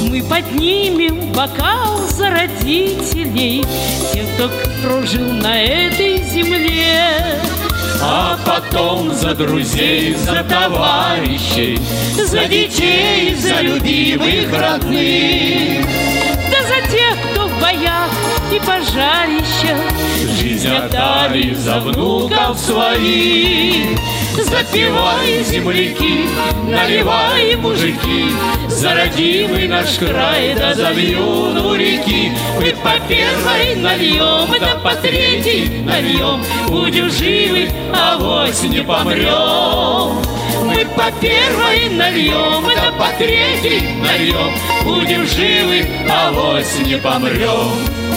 Мы 0.00 0.22
поднимем 0.22 1.30
бокал 1.32 1.98
за 2.08 2.30
родителей, 2.30 3.62
Тех, 4.14 4.24
кто 4.34 4.50
прожил 4.82 5.34
на 5.34 5.62
этой 5.62 6.22
земле. 6.22 7.42
А 8.00 8.38
потом 8.46 9.14
за 9.14 9.34
друзей, 9.34 10.14
за 10.14 10.42
товарищей, 10.44 11.78
За 12.16 12.46
детей, 12.46 13.34
за 13.34 13.60
любимых 13.60 14.50
родных. 14.50 15.84
Да 16.50 16.62
за 16.62 16.90
тех, 16.90 17.14
кто 17.32 17.48
в 17.48 17.60
боях 17.60 18.08
и 18.50 18.58
пожарищах 18.60 19.76
Жизнь 20.58 20.74
отдали 20.74 21.54
за 21.54 21.78
внуков 21.78 22.58
своих. 22.58 23.96
Запивай, 24.42 25.44
земляки, 25.44 26.28
наливай, 26.64 27.54
мужики 27.54 28.30
За 28.66 28.92
родимый 28.94 29.68
наш 29.68 29.98
край, 29.98 30.56
да 30.56 30.74
за 30.74 30.90
вьюну 30.90 31.76
реки. 31.76 32.32
Мы 32.56 32.72
по 32.82 32.98
первой 33.06 33.76
нальем, 33.76 34.50
да 34.58 34.74
по 34.82 34.96
третьей 34.96 35.80
нальем. 35.82 36.42
Будем 36.66 37.08
живы, 37.08 37.70
а 37.94 38.18
вось 38.18 38.62
не 38.64 38.82
помрем. 38.82 40.18
Мы 40.64 40.84
по 40.96 41.12
первой 41.20 41.88
нальем, 41.90 42.64
да 42.74 42.90
по 42.98 43.16
третьей 43.16 43.94
нальем. 44.02 44.52
Будем 44.82 45.24
живы, 45.24 45.88
а 46.10 46.32
вось 46.32 46.80
не 46.84 46.96
помрем 46.96 48.07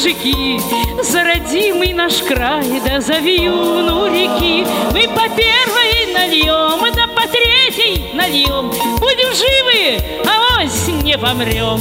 мужики, 0.00 0.60
За 1.02 1.24
родимый 1.24 1.92
наш 1.92 2.22
край, 2.22 2.80
да 2.84 3.00
за 3.00 3.18
вьюну 3.18 4.06
реки. 4.06 4.66
Мы 4.92 5.08
по 5.08 5.28
первой 5.34 6.12
нальем, 6.12 6.94
да 6.94 7.06
по 7.06 7.26
третьей 7.28 8.14
нальем. 8.14 8.70
Будем 8.98 9.34
живы, 9.34 10.02
а 10.26 10.62
ось 10.62 10.88
не 11.02 11.18
помрем. 11.18 11.80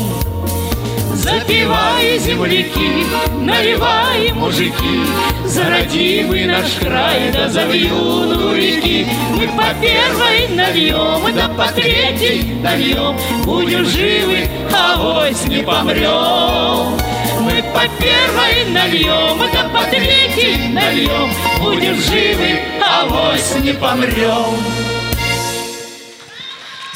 Запивай, 1.19 2.17
земляки, 2.17 3.05
наливай, 3.41 4.31
мужики, 4.31 5.01
За 5.45 5.69
родимый 5.69 6.45
наш 6.45 6.75
край, 6.79 7.31
да 7.33 7.49
за 7.49 7.63
вьюну 7.63 8.55
реки. 8.55 9.05
Мы 9.31 9.47
по 9.49 9.73
первой 9.81 10.47
нальем, 10.55 11.35
да 11.35 11.49
по 11.49 11.73
третьей 11.73 12.53
нальем, 12.61 13.17
Будем 13.43 13.85
живы, 13.85 14.47
а 14.73 14.95
вось 14.95 15.45
не 15.47 15.61
помрем. 15.61 16.97
Мы 17.41 17.63
по 17.73 17.83
первой 18.01 18.71
нальем, 18.71 19.39
да 19.51 19.63
по 19.77 19.83
третьей 19.89 20.69
нальем, 20.69 21.33
Будем 21.59 21.95
живы, 21.95 22.61
а 22.81 23.05
вось 23.05 23.55
не 23.61 23.73
помрем. 23.73 24.88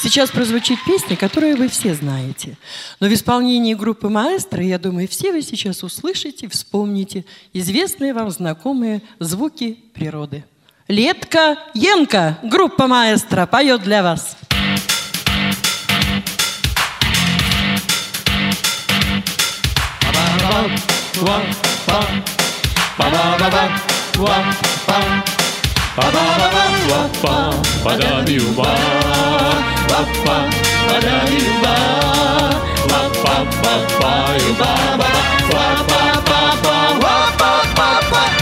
Сейчас 0.03 0.31
прозвучит 0.31 0.79
песня, 0.85 1.15
которую 1.15 1.55
вы 1.55 1.69
все 1.69 1.93
знаете. 1.93 2.57
Но 2.99 3.07
в 3.07 3.13
исполнении 3.13 3.73
группы 3.73 4.09
«Маэстро», 4.09 4.61
я 4.61 4.77
думаю, 4.77 5.07
все 5.07 5.31
вы 5.31 5.41
сейчас 5.41 5.81
услышите, 5.81 6.49
вспомните 6.49 7.23
известные 7.53 8.13
вам 8.13 8.29
знакомые 8.29 9.01
звуки 9.19 9.79
природы. 9.93 10.43
Летка 10.89 11.57
Янка, 11.73 12.37
группа 12.43 12.87
«Маэстро» 12.87 13.45
поет 13.45 13.83
для 13.83 14.03
вас. 14.03 14.35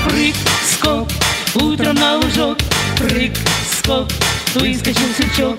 Прыг, 0.05 0.35
скок, 0.71 1.07
утром 1.55 1.95
на 1.95 2.17
лужок. 2.17 2.57
Прыг, 2.97 3.33
скок, 3.71 4.07
выскочил 4.55 5.07
сучок 5.17 5.57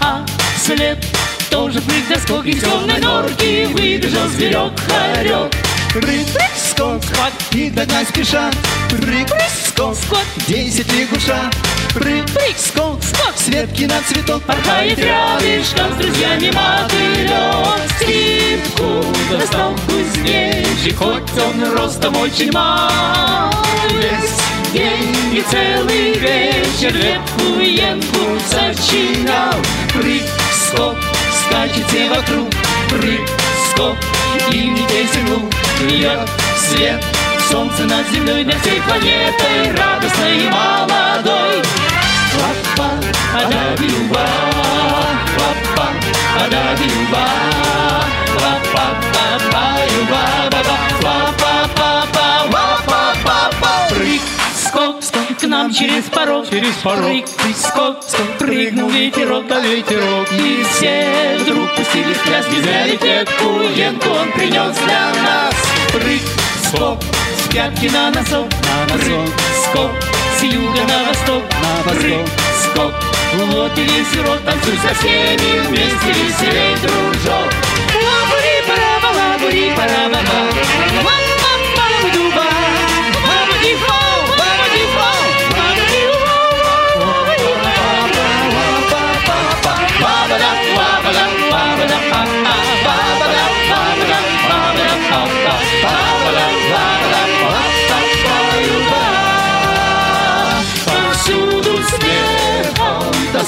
А 0.00 0.24
след 0.56 1.04
тоже 1.50 1.80
прыг 1.80 2.04
да 2.08 2.16
скок 2.20 2.46
Из 2.46 2.60
темной 2.60 3.00
норки. 3.00 3.66
Выбежал 3.72 4.28
зверек 4.28 4.72
хорек 4.86 5.52
Прыг, 5.94 6.26
скок, 6.56 7.04
скок, 7.04 7.32
и 7.52 7.70
догнать 7.70 8.08
спеша 8.08 8.50
Прыг, 8.90 9.28
скок, 9.76 9.96
десять 10.48 10.92
лягуша 10.92 11.48
Прыг, 11.94 12.26
скок, 12.58 13.00
скок, 13.00 13.32
с 13.36 13.46
ветки 13.46 13.84
на 13.84 14.02
цветок 14.02 14.42
Порхает 14.42 14.98
рядышком 14.98 15.92
с 15.92 15.96
друзьями 15.96 16.50
мотылек 16.50 17.90
Скрипку 17.94 19.04
достал 19.30 19.72
кузнечик 19.86 20.96
Хоть 20.98 21.30
он 21.40 21.76
ростом 21.76 22.16
очень 22.16 22.50
мал. 22.50 23.52
Весь 23.90 24.72
день 24.72 25.14
и 25.32 25.44
целый 25.48 26.14
вечер 26.14 26.92
Ветку 26.92 27.60
янку 27.60 28.40
сочинял. 28.50 29.54
Прыг, 29.92 30.24
скок, 30.66 30.96
скачете 31.46 32.08
вокруг. 32.08 32.50
Прыг, 32.90 33.30
и 34.52 34.68
не 34.68 34.86
песен 34.86 35.28
лук 35.30 35.53
Льет 35.80 36.28
свет, 36.56 37.04
солнце 37.50 37.84
над 37.84 38.08
землей 38.10 38.44
Для 38.44 38.58
всей 38.60 38.80
планетой 38.82 39.72
радостной. 39.76 40.46
и 40.46 40.53
нам 55.64 55.72
через 55.72 56.04
порог, 56.04 56.48
через 56.50 56.74
порог. 56.82 57.06
Прыг, 57.06 57.26
прыг, 57.36 57.56
скок, 57.56 58.02
скок, 58.02 58.38
прыгнул 58.38 58.90
ветерок, 58.90 59.46
да 59.46 59.60
ветерок. 59.60 60.30
И 60.32 60.62
все 60.70 61.38
вдруг 61.40 61.74
пустили 61.74 62.12
в 62.12 62.22
пляс, 62.22 62.46
не 62.52 62.60
зря 62.60 62.86
ведь 62.86 63.02
ветку, 63.02 63.44
ленку 63.74 64.10
он 64.10 64.30
принес 64.32 64.76
для 64.84 65.12
нас. 65.22 65.54
Прыг, 65.92 66.20
скок, 66.66 66.98
с 67.38 67.52
пятки 67.52 67.86
на 67.86 68.10
носок, 68.10 68.46
на 68.68 68.94
носок, 68.94 69.30
скок, 69.64 69.90
с 70.38 70.42
юга 70.42 70.82
на 70.86 71.04
восток, 71.08 71.42
на 71.62 71.90
восток, 71.90 72.28
скок. 72.62 72.92
Вот 73.34 73.78
и 73.78 73.82
весь 73.82 74.20
урок, 74.20 74.40
танцуй 74.44 74.78
со 74.86 74.94
всеми 74.94 75.66
вместе, 75.66 76.08
веселей, 76.08 76.76
дружок. 76.82 77.48
Лабури, 77.94 78.56
параба, 78.68 79.16
лабури, 79.16 79.72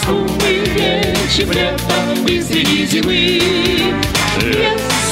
мы 0.09 0.49
лечим 0.75 1.51
летом 1.53 2.27
среди 2.27 2.87
зимы. 2.87 3.41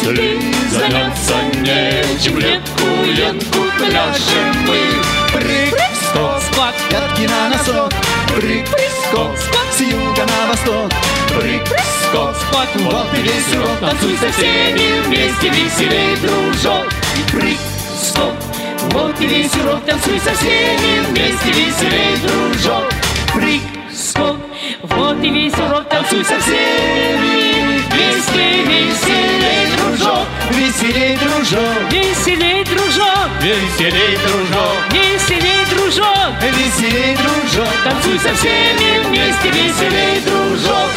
Если 0.05 0.38
заняться 0.70 1.35
нечем, 1.61 2.38
летку, 2.38 2.87
ленку 3.07 3.59
пляшем 3.79 4.66
мы. 4.66 4.81
Прыг, 5.33 5.75
скок, 6.09 6.42
скок, 6.42 6.75
Пятки 6.90 7.27
на 7.27 7.49
носок. 7.49 7.92
Прыг, 8.29 8.66
скок, 9.09 9.37
скок, 9.38 9.66
с 9.73 9.81
юга 9.81 10.27
на 10.27 10.47
восток. 10.49 10.92
Прыг, 11.29 11.66
скок, 12.09 12.37
скок, 12.37 12.68
вот 12.77 13.07
и 13.14 13.23
весь 13.23 13.57
урок. 13.57 13.79
Танцуй 13.81 14.16
со 14.18 14.31
всеми 14.33 15.01
вместе, 15.07 15.49
веселей, 15.49 16.16
дружок. 16.16 16.87
Прыг, 17.33 17.59
скок, 18.03 18.35
вот 18.90 19.20
и 19.20 19.27
весь 19.27 19.55
урок. 19.57 19.85
Танцуй 19.87 20.20
со 20.20 20.35
всеми 20.35 21.01
вместе, 21.09 21.49
веселей, 21.49 22.16
дружок. 22.23 22.85
Прыг, 23.33 23.62
скок, 23.92 24.37
вот 24.82 25.22
и 25.22 25.30
весь 25.30 25.54
урок 25.54 25.88
Танцуй 25.88 26.24
со 26.24 26.38
всеми 26.40 27.54
вместе, 27.94 28.64
веселей, 28.64 29.76
дружок. 29.76 30.26
Веселей, 30.50 31.16
дружок. 31.16 31.92
Веселей, 31.92 32.64
дружок. 32.64 33.28
Веселей, 33.40 34.16
дружок. 34.16 34.78
Веселей, 34.90 35.66
дружок. 35.70 36.32
Веселей, 36.42 37.16
дружок. 37.16 37.74
Танцуй 37.84 38.18
со 38.18 38.34
всеми 38.34 39.06
вместе, 39.06 39.50
веселей, 39.50 40.20
дружок. 40.20 40.90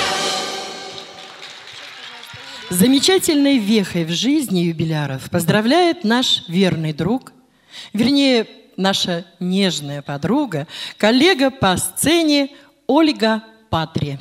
Замечательной 2.70 3.58
вехой 3.60 4.04
в 4.04 4.10
жизни 4.10 4.60
юбиляров 4.60 5.30
поздравляет 5.30 6.04
наш 6.04 6.44
верный 6.50 6.92
друг, 6.92 7.32
вернее, 7.94 8.46
наша 8.76 9.26
нежная 9.40 10.02
подруга, 10.02 10.68
коллега 10.98 11.50
по 11.50 11.78
сцене 11.78 12.50
Ольга 12.86 13.42
Патри. 13.70 14.18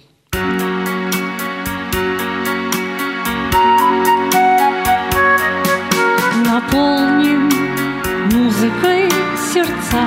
Наполним 6.45 7.49
музыкой 8.33 9.09
сердца. 9.53 10.03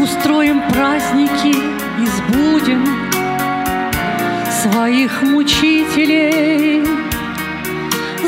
Устроим 0.00 0.62
праздники 0.70 1.56
и 1.98 2.06
сбудем 2.06 2.84
Своих 4.62 5.22
мучителей. 5.22 6.84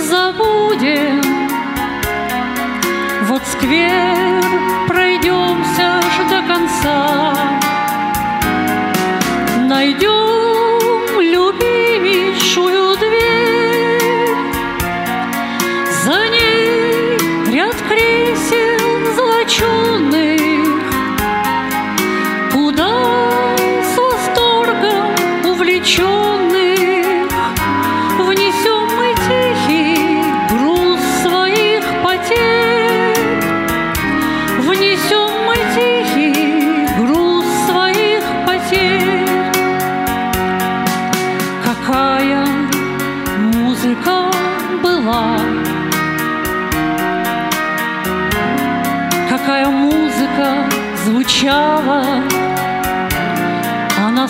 Забудем 0.09 1.23
Вот 3.29 3.43
сквер 3.47 4.43
пройдемся 4.89 5.52
alcanzar. 6.53 7.52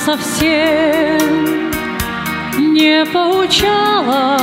Совсем 0.05 1.71
не 2.75 3.05
поучала, 3.07 4.37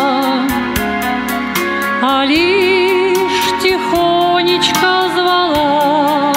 а 2.01 2.25
лишь 2.25 3.51
тихонечко 3.61 5.09
звала. 5.15 6.33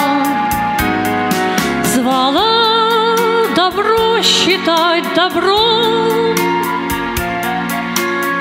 Звала 1.93 3.15
добро 3.55 4.21
считать 4.21 5.05
добром, 5.15 6.35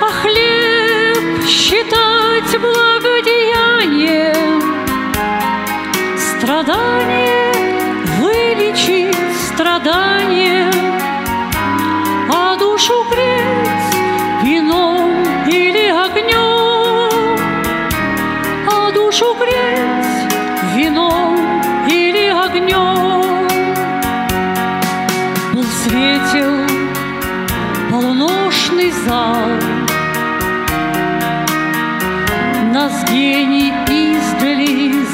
а 0.00 0.10
хлеб 0.20 1.44
считать 1.46 2.60
благодеянием, 2.60 4.62
страдание 6.16 7.52
вылечить 8.18 9.16
страдание, 9.54 10.21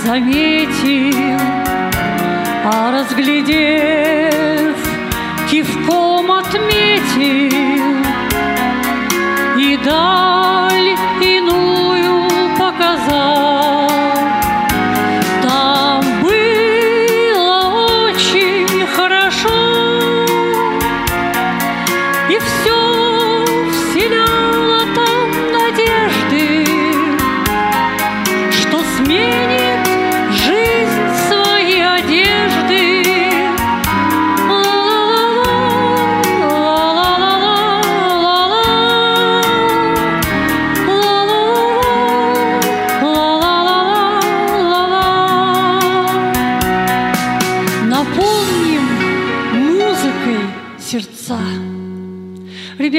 заметил, 0.08 1.38
а 2.64 2.90
разглядев, 2.92 4.74
кивком 5.50 6.32
отметил 6.32 7.52
и 9.58 9.76
даль 9.84 10.37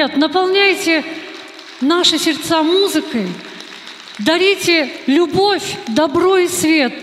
Ребят, 0.10 0.18
наполняйте 0.18 1.04
наши 1.82 2.18
сердца 2.18 2.64
музыкой, 2.64 3.28
дарите 4.20 4.92
любовь, 5.08 5.78
добро 5.88 6.38
и 6.38 6.48
свет. 6.48 6.94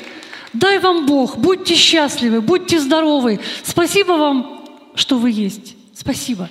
Дай 0.52 0.78
вам 0.78 1.06
Бог, 1.06 1.36
будьте 1.36 1.74
счастливы, 1.74 2.40
будьте 2.40 2.80
здоровы. 2.80 3.40
Спасибо 3.62 4.12
вам, 4.12 4.64
что 4.94 5.18
вы 5.18 5.30
есть. 5.30 5.76
Спасибо. 5.94 6.48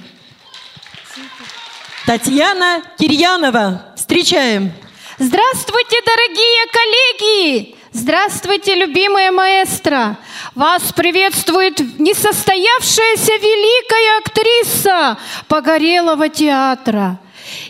Татьяна 2.05 2.83
Кирьянова. 2.99 3.93
Встречаем. 3.97 4.71
Здравствуйте, 5.17 5.97
дорогие 6.05 6.65
коллеги! 6.71 7.74
Здравствуйте, 7.97 8.75
любимая 8.75 9.31
маэстро! 9.31 10.17
Вас 10.53 10.91
приветствует 10.91 11.79
несостоявшаяся 11.97 13.31
великая 13.37 14.17
актриса 14.17 15.17
Погорелого 15.47 16.27
театра. 16.27 17.17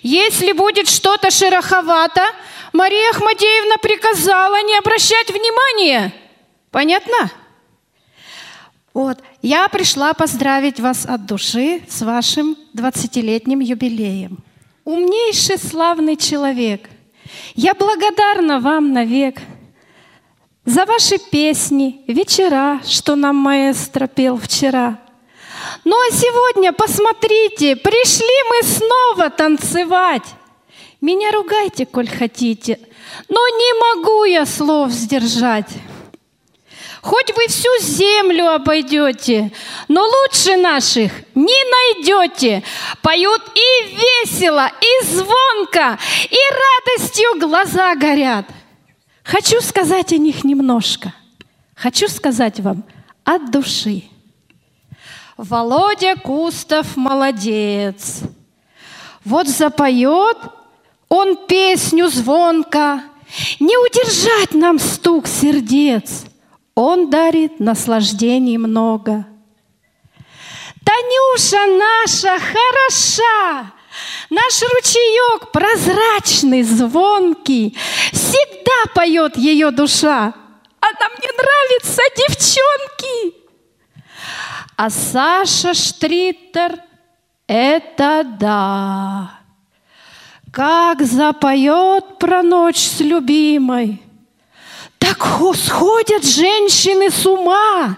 Если 0.02 0.52
будет 0.54 0.90
что-то 0.90 1.30
шероховато, 1.30 2.24
Мария 2.74 3.12
Ахмадеевна 3.12 3.78
приказала 3.78 4.64
не 4.64 4.76
обращать 4.80 5.30
внимания. 5.30 6.12
Понятно? 6.72 7.30
Вот, 8.96 9.20
я 9.44 9.68
пришла 9.68 10.16
поздравить 10.16 10.80
вас 10.80 11.06
от 11.06 11.28
души 11.28 11.84
с 11.88 12.02
вашим 12.02 12.58
20-летним 12.74 13.60
юбилеем. 13.60 14.40
Умнейший, 14.86 15.60
славный 15.60 16.18
человек. 16.18 16.90
Я 17.54 17.76
благодарна 17.76 18.60
вам 18.60 18.92
навек 18.92 19.40
за 20.66 20.86
ваши 20.86 21.18
песни, 21.18 22.02
вечера, 22.08 22.82
что 22.86 23.16
нам 23.16 23.36
маэстро 23.36 24.08
пел 24.08 24.38
вчера. 24.38 25.00
Ну 25.84 25.96
а 25.96 26.12
сегодня, 26.12 26.74
посмотрите, 26.74 27.76
пришли 27.76 28.26
мы 28.50 28.68
снова 28.68 29.30
танцевать. 29.30 30.24
Меня 31.02 31.32
ругайте, 31.32 31.86
коль 31.86 32.10
хотите, 32.10 32.80
но 33.30 33.48
не 33.48 33.96
могу 33.96 34.24
я 34.26 34.46
слов 34.46 34.92
сдержать. 34.92 35.70
Хоть 37.02 37.36
вы 37.36 37.48
всю 37.48 37.70
землю 37.82 38.52
обойдете, 38.52 39.52
но 39.88 40.02
лучше 40.02 40.56
наших 40.56 41.12
не 41.36 41.94
найдете. 42.04 42.64
Поют 43.04 43.44
и 43.54 43.96
весело, 43.96 44.72
и 44.82 45.06
звонко, 45.06 46.00
и 46.24 46.38
радостью 46.90 47.40
глаза 47.40 47.94
горят. 47.94 48.48
Хочу 49.26 49.60
сказать 49.60 50.14
о 50.14 50.18
них 50.18 50.44
немножко. 50.44 51.12
Хочу 51.76 52.08
сказать 52.08 52.60
вам 52.60 52.84
от 53.24 53.50
души. 53.50 54.04
Володя 55.36 56.16
Кустов 56.16 56.96
молодец. 56.96 58.22
Вот 59.24 59.48
запоет 59.48 60.38
он 61.10 61.48
песню 61.48 62.08
звонко, 62.10 63.02
не 63.60 63.76
удержать 63.78 64.54
нам 64.54 64.78
стук 64.78 65.26
сердец. 65.28 66.26
Он 66.76 67.10
дарит 67.10 67.60
наслаждений 67.60 68.58
много. 68.58 69.26
Танюша 70.84 71.66
наша 71.80 72.38
хороша, 72.38 73.72
Наш 74.30 74.62
ручеек 74.62 75.52
прозрачный, 75.52 76.64
звонкий, 76.64 77.78
Всегда 78.12 78.94
поет 78.94 79.38
ее 79.38 79.72
душа. 79.72 80.34
Она 80.80 81.10
мне 81.18 81.30
нравится, 81.38 82.02
девчонки. 82.18 83.36
А 84.78 84.90
Саша 84.90 85.74
Штриттер— 85.74 86.80
это 87.48 88.26
да. 88.40 89.40
Как 90.52 91.02
запоет 91.02 92.18
про 92.18 92.42
ночь 92.42 92.80
с 92.80 93.00
любимой, 93.00 94.02
так 94.98 95.18
сходят 95.56 96.24
женщины 96.24 97.10
с 97.10 97.26
ума, 97.26 97.98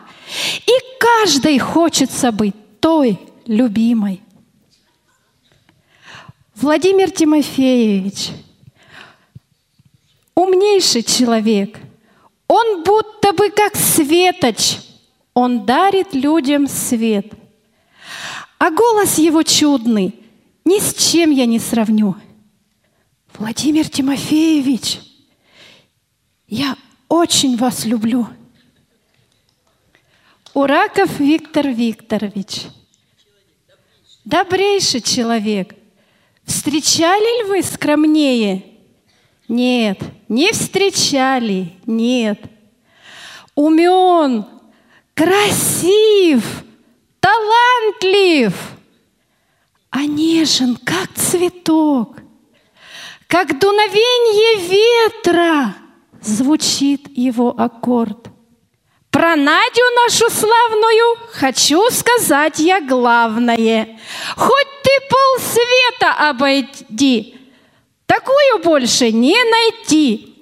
и 0.66 0.72
каждой 1.00 1.60
хочется 1.60 2.32
быть 2.32 2.56
той 2.80 3.20
любимой. 3.46 4.24
Владимир 6.60 7.12
Тимофеевич, 7.12 8.30
умнейший 10.34 11.04
человек, 11.04 11.78
он 12.48 12.84
будто 12.84 13.32
бы 13.34 13.52
как 13.52 13.76
светоч, 13.76 14.78
он 15.36 15.68
дарит 15.68 16.16
людям 16.16 16.66
свет. 16.66 17.32
А 18.58 18.72
голос 18.72 19.20
его 19.20 19.44
чудный, 19.44 20.16
ни 20.66 20.80
с 20.80 20.96
чем 20.96 21.30
я 21.30 21.46
не 21.46 21.60
сравню. 21.60 22.16
Владимир 23.38 23.88
Тимофеевич, 23.88 25.00
я 26.48 26.76
очень 27.08 27.56
вас 27.56 27.86
люблю. 27.86 28.28
Ураков 30.56 31.20
Виктор 31.20 31.68
Викторович, 31.68 32.64
добрейший 34.26 35.02
человек. 35.02 35.76
Встречали 36.48 37.44
ли 37.44 37.50
вы 37.50 37.62
скромнее? 37.62 38.64
Нет, 39.50 40.00
не 40.30 40.52
встречали, 40.54 41.74
нет. 41.86 42.40
Умен, 43.54 44.46
красив, 45.14 46.64
талантлив, 47.20 48.54
а 49.90 50.06
нежен, 50.06 50.78
как 50.78 51.14
цветок, 51.16 52.18
как 53.28 53.60
дуновенье 53.60 54.70
ветра 54.70 55.76
звучит 56.22 57.10
его 57.18 57.54
аккорд. 57.60 58.30
Про 59.18 59.36
Надю 59.36 59.82
нашу 60.06 60.30
славную 60.30 61.18
хочу 61.32 61.90
сказать 61.90 62.60
я 62.60 62.80
главное. 62.80 64.00
Хоть 64.36 64.68
ты 64.84 64.92
полсвета 65.10 66.30
обойди, 66.30 67.36
такую 68.06 68.60
больше 68.64 69.12
не 69.12 69.36
найти. 69.44 70.36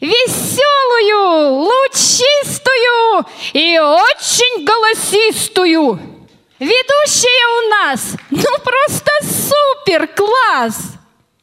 Веселую, 0.00 1.64
лучистую 1.64 3.26
и 3.52 3.78
очень 3.78 4.64
голосистую. 4.64 6.00
Ведущая 6.58 7.46
у 7.58 7.68
нас, 7.68 8.16
ну 8.30 8.58
просто 8.64 9.10
супер 9.20 10.06
класс. 10.06 10.94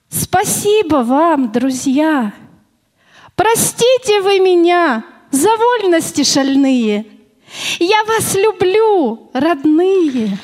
Спасибо 0.10 1.04
вам, 1.04 1.52
друзья. 1.52 2.34
Простите 3.36 4.22
вы 4.22 4.40
меня 4.40 5.11
за 5.32 5.50
вольности 5.58 6.24
шальные. 6.24 7.06
Я 7.80 8.04
вас 8.06 8.36
люблю, 8.36 9.30
родные. 9.34 10.38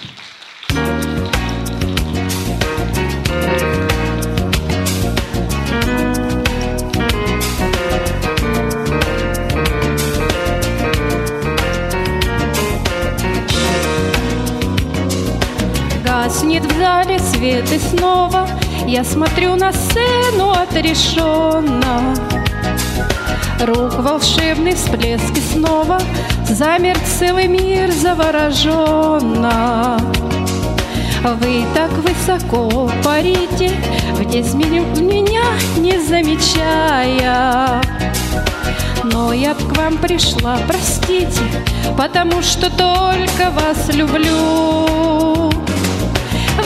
Гаснет 16.03 16.65
в 16.65 16.77
зале 16.77 17.19
свет 17.19 17.71
и 17.71 17.79
снова 17.79 18.47
Я 18.85 19.03
смотрю 19.03 19.55
на 19.55 19.71
сцену 19.71 20.51
отрешенно 20.51 22.15
Рук 23.59 23.99
волшебный 23.99 24.75
всплеск 24.75 25.35
и 25.35 25.41
снова 25.41 25.99
Замер 26.47 26.97
целый 27.19 27.47
мир 27.47 27.91
завороженно 27.91 29.99
Вы 31.23 31.65
так 31.73 31.91
высоко 31.91 32.89
парите 33.03 33.71
Вниз 34.13 34.53
меня 34.53 35.43
не 35.77 35.99
замечая 35.99 37.81
но 39.03 39.33
я 39.33 39.53
б 39.53 39.63
к 39.63 39.77
вам 39.77 39.97
пришла, 39.97 40.57
простите, 40.67 41.41
потому 41.97 42.41
что 42.41 42.69
только 42.69 43.51
вас 43.51 43.89
люблю. 43.93 45.49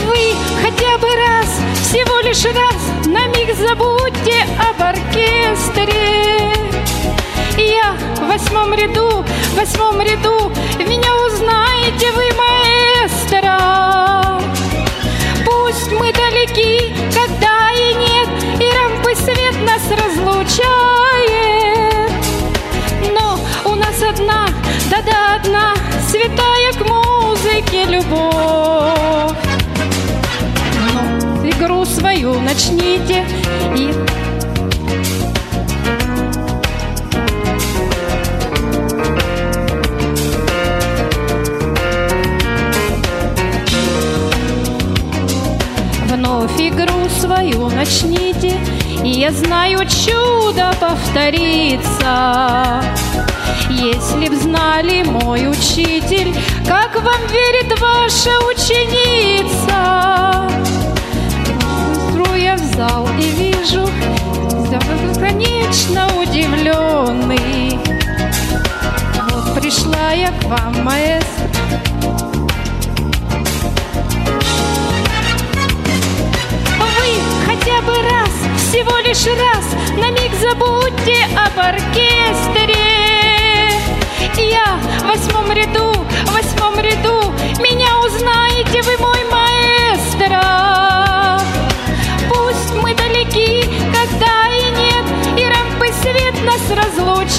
Вы 0.06 0.34
хотя 0.60 0.98
бы 0.98 1.08
раз, 1.14 1.46
всего 1.82 2.20
лишь 2.20 2.44
раз, 2.44 3.06
на 3.06 3.26
миг 3.28 3.54
забудьте 3.56 4.44
об 4.58 4.82
оркестре. 4.82 6.52
Я 7.56 7.94
в 8.16 8.28
восьмом 8.28 8.74
ряду, 8.74 9.24
в 9.24 9.56
восьмом 9.56 10.00
ряду, 10.00 10.52
меня 10.78 11.14
узнаете 11.26 12.12
вы, 12.12 12.24
маэстро. 12.36 13.58
Пусть 15.44 15.92
мы 15.92 16.12
далеки, 16.12 16.94
когда 17.12 17.70
и 17.72 17.94
нет, 17.94 18.28
и 18.60 18.70
рампы 18.76 19.14
свет 19.14 19.56
нас 19.66 19.82
разлучает. 19.90 20.52
Но 23.14 23.38
у 23.64 23.74
нас 23.74 24.02
одна, 24.02 24.48
да-да 24.90 25.36
одна, 25.36 25.74
святая 26.08 26.72
к 26.72 26.86
музыке 26.88 27.84
любовь 27.84 29.02
игру 31.62 31.84
свою 31.84 32.40
начните 32.40 33.24
и 33.76 33.92
игру 46.72 47.08
свою 47.20 47.68
начните, 47.70 48.58
и 49.04 49.08
я 49.08 49.30
знаю, 49.30 49.86
чудо 49.86 50.74
повторится. 50.80 52.82
Если 53.70 54.28
б 54.28 54.36
знали 54.36 55.02
мой 55.02 55.48
учитель, 55.48 56.34
как 56.66 56.94
вам 57.02 57.20
верит 57.30 57.78
ваша 57.80 58.30
ученица, 58.46 59.82
я 62.36 62.56
в 62.56 62.76
зал 62.76 63.08
и 63.18 63.30
вижу, 63.30 63.88
бесконечно 65.02 66.06
удивленный. 66.20 67.78
Вот 69.30 69.60
пришла 69.60 70.12
я 70.12 70.28
к 70.28 70.44
вам, 70.44 70.84
маэстро. 70.84 72.31
Вы 77.02 77.08
хотя 77.46 77.80
бы 77.82 77.94
раз, 77.94 78.30
всего 78.58 78.96
лишь 78.98 79.26
раз, 79.26 79.64
на 79.96 80.10
миг 80.10 80.32
забудьте 80.40 81.26
об 81.34 81.58
оркестре. 81.58 82.76
Я 84.36 84.78
в 85.00 85.06
восьмом 85.08 85.50
ряду, 85.50 85.92
в 86.26 86.32
восьмом 86.32 86.78
ряду, 86.78 87.32
меня 87.60 87.98
узнаете 87.98 88.82
вы, 88.82 88.96
мой 88.98 89.24
маэстро 89.32 90.42
мы 92.80 92.94
далеки, 92.94 93.64
когда 93.92 94.48
и 94.54 94.70
нет, 94.70 95.04
и 95.36 95.44
рампы 95.44 95.88
свет 96.02 96.34
нас 96.44 96.62
разлучает. 96.70 97.32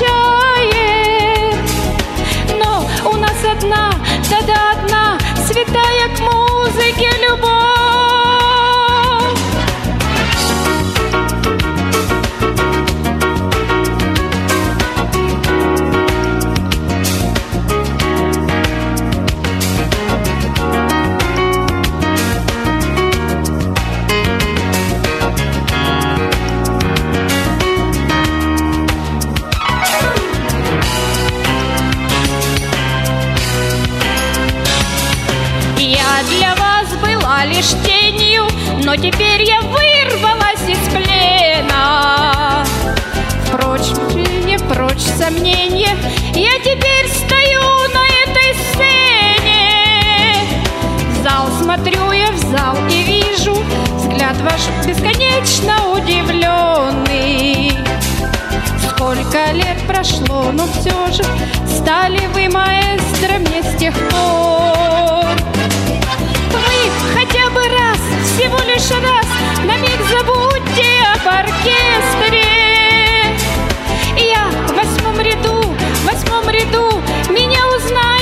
Но 2.60 2.86
у 3.10 3.16
нас 3.16 3.38
одна, 3.50 3.92
да-да 4.30 4.72
одна, 4.72 5.18
святая 5.48 6.10
к 6.16 6.20
музыке 6.20 7.10
любовь. 7.26 7.63
Но 38.96 38.98
теперь 38.98 39.42
я 39.42 39.60
вырвалась 39.62 40.68
из 40.68 40.78
плена. 40.90 42.64
Впрочем, 43.46 44.46
не 44.46 44.60
прочь 44.60 45.02
сомнения, 45.18 45.98
я 46.36 46.60
теперь 46.60 47.10
стою 47.10 47.62
на 47.92 48.06
этой 48.24 48.54
сцене. 48.54 50.36
В 51.10 51.24
зал 51.24 51.48
смотрю 51.60 52.12
я 52.12 52.32
в 52.34 52.38
зал 52.38 52.78
и 52.88 53.02
вижу 53.02 53.56
взгляд 53.96 54.38
ваш 54.42 54.62
бесконечно 54.86 55.94
удивленный. 55.94 57.72
Сколько 58.92 59.54
лет 59.54 59.82
прошло, 59.88 60.52
но 60.52 60.68
все 60.68 61.12
же 61.12 61.24
стали 61.68 62.28
вы 62.28 62.48
маэстро 62.48 63.40
мне 63.40 63.64
с 63.64 63.76
тех 63.80 63.96
пор 64.10 64.94
хотя 67.14 67.50
бы 67.50 67.73
всего 68.44 68.60
лишь 68.64 68.92
раз 68.92 69.26
На 69.66 69.78
миг 69.78 70.00
забудьте 70.10 70.90
об 71.14 71.28
оркестре. 71.28 72.44
Я 74.18 74.50
в 74.68 74.74
восьмом 74.76 75.20
ряду, 75.22 75.62
в 75.62 76.06
восьмом 76.06 76.50
ряду 76.50 77.02
Меня 77.30 77.66
узнаете 77.68 78.13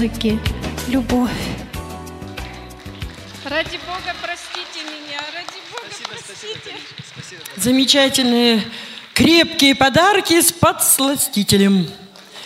к 0.00 0.02
музыке 0.02 0.38
любовь. 0.88 1.30
Ради 3.44 3.78
Бога, 3.86 4.14
простите 4.22 4.82
меня, 4.84 5.18
ради 5.34 5.60
Бога, 5.70 5.94
простите. 6.08 6.74
Замечательные 7.56 8.62
крепкие 9.12 9.74
подарки 9.74 10.40
с 10.40 10.52
подсластителем. 10.52 11.86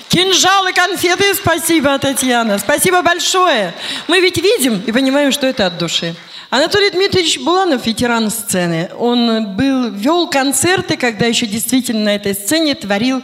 Кинжалы, 0.08 0.72
конфеты, 0.72 1.32
спасибо, 1.34 1.96
Татьяна. 1.98 2.58
Спасибо 2.58 3.02
большое. 3.02 3.72
Мы 4.08 4.20
ведь 4.20 4.38
видим 4.38 4.82
и 4.84 4.90
понимаем, 4.90 5.30
что 5.30 5.46
это 5.46 5.66
от 5.66 5.78
души. 5.78 6.16
Анатолий 6.50 6.90
Дмитриевич 6.90 7.38
Буланов, 7.38 7.86
ветеран 7.86 8.30
сцены, 8.30 8.90
он 8.98 9.56
был, 9.56 9.90
вел 9.90 10.28
концерты, 10.28 10.96
когда 10.96 11.26
еще 11.26 11.46
действительно 11.46 12.04
на 12.04 12.14
этой 12.16 12.34
сцене 12.34 12.74
творил 12.74 13.22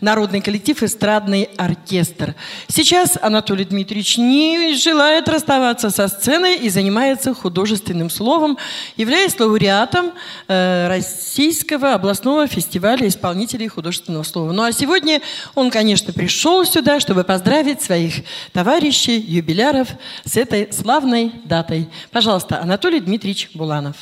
народный 0.00 0.40
коллектив 0.40 0.82
«Эстрадный 0.82 1.48
оркестр». 1.56 2.34
Сейчас 2.68 3.18
Анатолий 3.20 3.64
Дмитриевич 3.64 4.18
не 4.18 4.74
желает 4.74 5.28
расставаться 5.28 5.90
со 5.90 6.08
сценой 6.08 6.56
и 6.56 6.68
занимается 6.68 7.34
художественным 7.34 8.10
словом, 8.10 8.58
являясь 8.96 9.38
лауреатом 9.38 10.12
э, 10.46 10.88
Российского 10.88 11.94
областного 11.94 12.46
фестиваля 12.46 13.06
исполнителей 13.08 13.68
художественного 13.68 14.22
слова. 14.22 14.52
Ну 14.52 14.62
а 14.62 14.72
сегодня 14.72 15.20
он, 15.54 15.70
конечно, 15.70 16.12
пришел 16.12 16.64
сюда, 16.64 17.00
чтобы 17.00 17.24
поздравить 17.24 17.82
своих 17.82 18.24
товарищей, 18.52 19.18
юбиляров 19.18 19.88
с 20.24 20.36
этой 20.36 20.72
славной 20.72 21.32
датой. 21.44 21.88
Пожалуйста, 22.10 22.60
Анатолий 22.60 23.00
Дмитриевич 23.00 23.50
Буланов. 23.54 23.96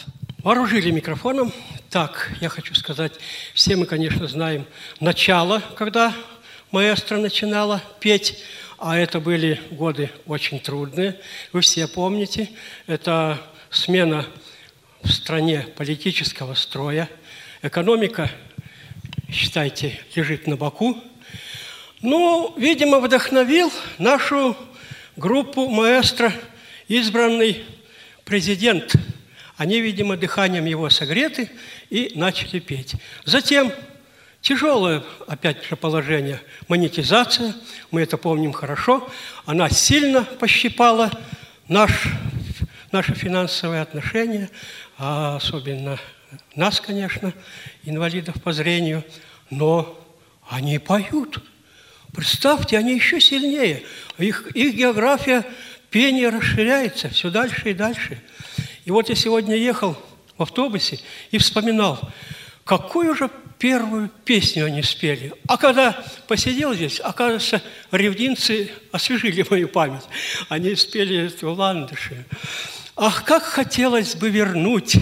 Вооружили 0.47 0.93
микрофоном. 0.93 1.53
Так, 1.91 2.31
я 2.41 2.49
хочу 2.49 2.73
сказать, 2.77 3.15
все 3.53 3.75
мы, 3.75 3.85
конечно, 3.85 4.29
знаем 4.29 4.65
начало, 5.01 5.61
когда 5.75 6.15
маэстро 6.71 7.17
начинала 7.17 7.83
петь, 7.99 8.41
а 8.79 8.97
это 8.97 9.19
были 9.19 9.61
годы 9.73 10.09
очень 10.25 10.61
трудные. 10.61 11.21
Вы 11.53 11.63
все 11.63 11.89
помните, 11.89 12.49
это 12.87 13.41
смена 13.71 14.25
в 15.03 15.11
стране 15.11 15.67
политического 15.77 16.55
строя. 16.55 17.11
Экономика, 17.63 18.31
считайте, 19.29 19.99
лежит 20.15 20.47
на 20.47 20.57
боку. 20.57 20.97
Ну, 22.03 22.55
видимо, 22.57 23.01
вдохновил 23.01 23.73
нашу 23.99 24.57
группу 25.17 25.69
маэстро 25.69 26.33
избранный 26.87 27.65
президент– 28.25 28.95
они, 29.57 29.81
видимо, 29.81 30.17
дыханием 30.17 30.67
его 30.67 30.91
согреты 30.91 31.51
и 31.89 32.13
начали 32.15 32.59
петь. 32.59 32.95
Затем 33.25 33.73
тяжелое, 34.43 35.03
опять 35.27 35.65
же, 35.65 35.77
положение, 35.77 36.41
монетизация, 36.69 37.55
мы 37.91 38.03
это 38.03 38.19
помним 38.19 38.53
хорошо, 38.53 39.11
она 39.47 39.71
сильно 39.71 40.25
пощипала 40.25 41.11
наш, 41.69 42.05
наши 42.93 43.15
финансовые 43.15 43.81
отношения, 43.81 44.51
а 44.99 45.37
особенно 45.37 45.99
нас, 46.55 46.81
конечно, 46.81 47.33
инвалидов 47.85 48.43
по 48.43 48.53
зрению, 48.53 49.05
но 49.49 49.99
они 50.49 50.79
поют. 50.79 51.43
Представьте, 52.15 52.79
они 52.79 52.95
еще 52.95 53.21
сильнее. 53.21 53.83
Их, 54.19 54.49
их 54.55 54.75
география 54.75 55.45
пения 55.91 56.31
расширяется 56.31 57.09
все 57.09 57.31
дальше 57.31 57.71
и 57.71 57.75
дальше– 57.75 58.21
и 58.87 58.91
вот 58.93 59.09
я 59.09 59.17
сегодня 59.17 59.57
ехал 59.57 59.97
в 60.39 60.43
автобусе 60.43 61.01
и 61.33 61.39
вспоминал, 61.39 62.01
какую 62.65 63.17
же 63.17 63.29
первую 63.59 64.11
песню 64.25 64.67
они 64.67 64.81
спели. 64.83 65.35
А 65.49 65.57
когда 65.57 66.05
посидел 66.29 66.73
здесь, 66.73 67.01
оказывается, 67.01 67.61
ревдинцы 67.91 68.71
освежили 68.93 69.45
мою 69.51 69.69
память. 69.69 70.05
Они 70.49 70.77
спели 70.77 71.27
эту 71.27 71.53
ландыши. 71.53 72.25
Ах, 72.95 73.25
как 73.25 73.43
хотелось 73.43 74.15
бы 74.15 74.31
вернуть 74.31 74.97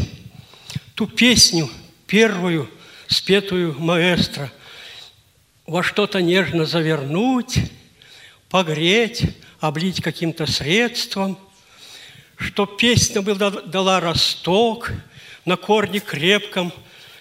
ту 0.95 1.07
песню, 1.07 1.69
первую, 2.07 2.71
спетую 3.07 3.79
маэстро, 3.79 4.51
во 5.67 5.83
что-то 5.83 6.23
нежно 6.23 6.65
завернуть, 6.65 7.59
погреть, 8.49 9.25
облить 9.61 10.03
каким-то 10.03 10.51
средством– 10.51 11.39
что 12.37 12.67
песня 12.67 13.23
была, 13.23 13.51
дала 13.51 14.01
росток, 14.01 14.91
на 15.45 15.57
корне 15.57 16.01
крепком, 16.01 16.73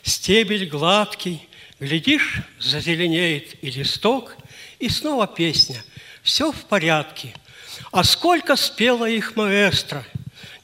стебель 0.01 0.67
гладкий, 0.67 1.47
глядишь, 1.79 2.41
зазеленеет 2.59 3.55
и 3.63 3.69
листок, 3.69 4.35
и 4.79 4.89
снова 4.89 5.27
песня. 5.27 5.83
Все 6.21 6.51
в 6.51 6.65
порядке. 6.65 7.33
А 7.91 8.03
сколько 8.03 8.55
спела 8.55 9.09
их 9.09 9.35
маэстро? 9.35 10.05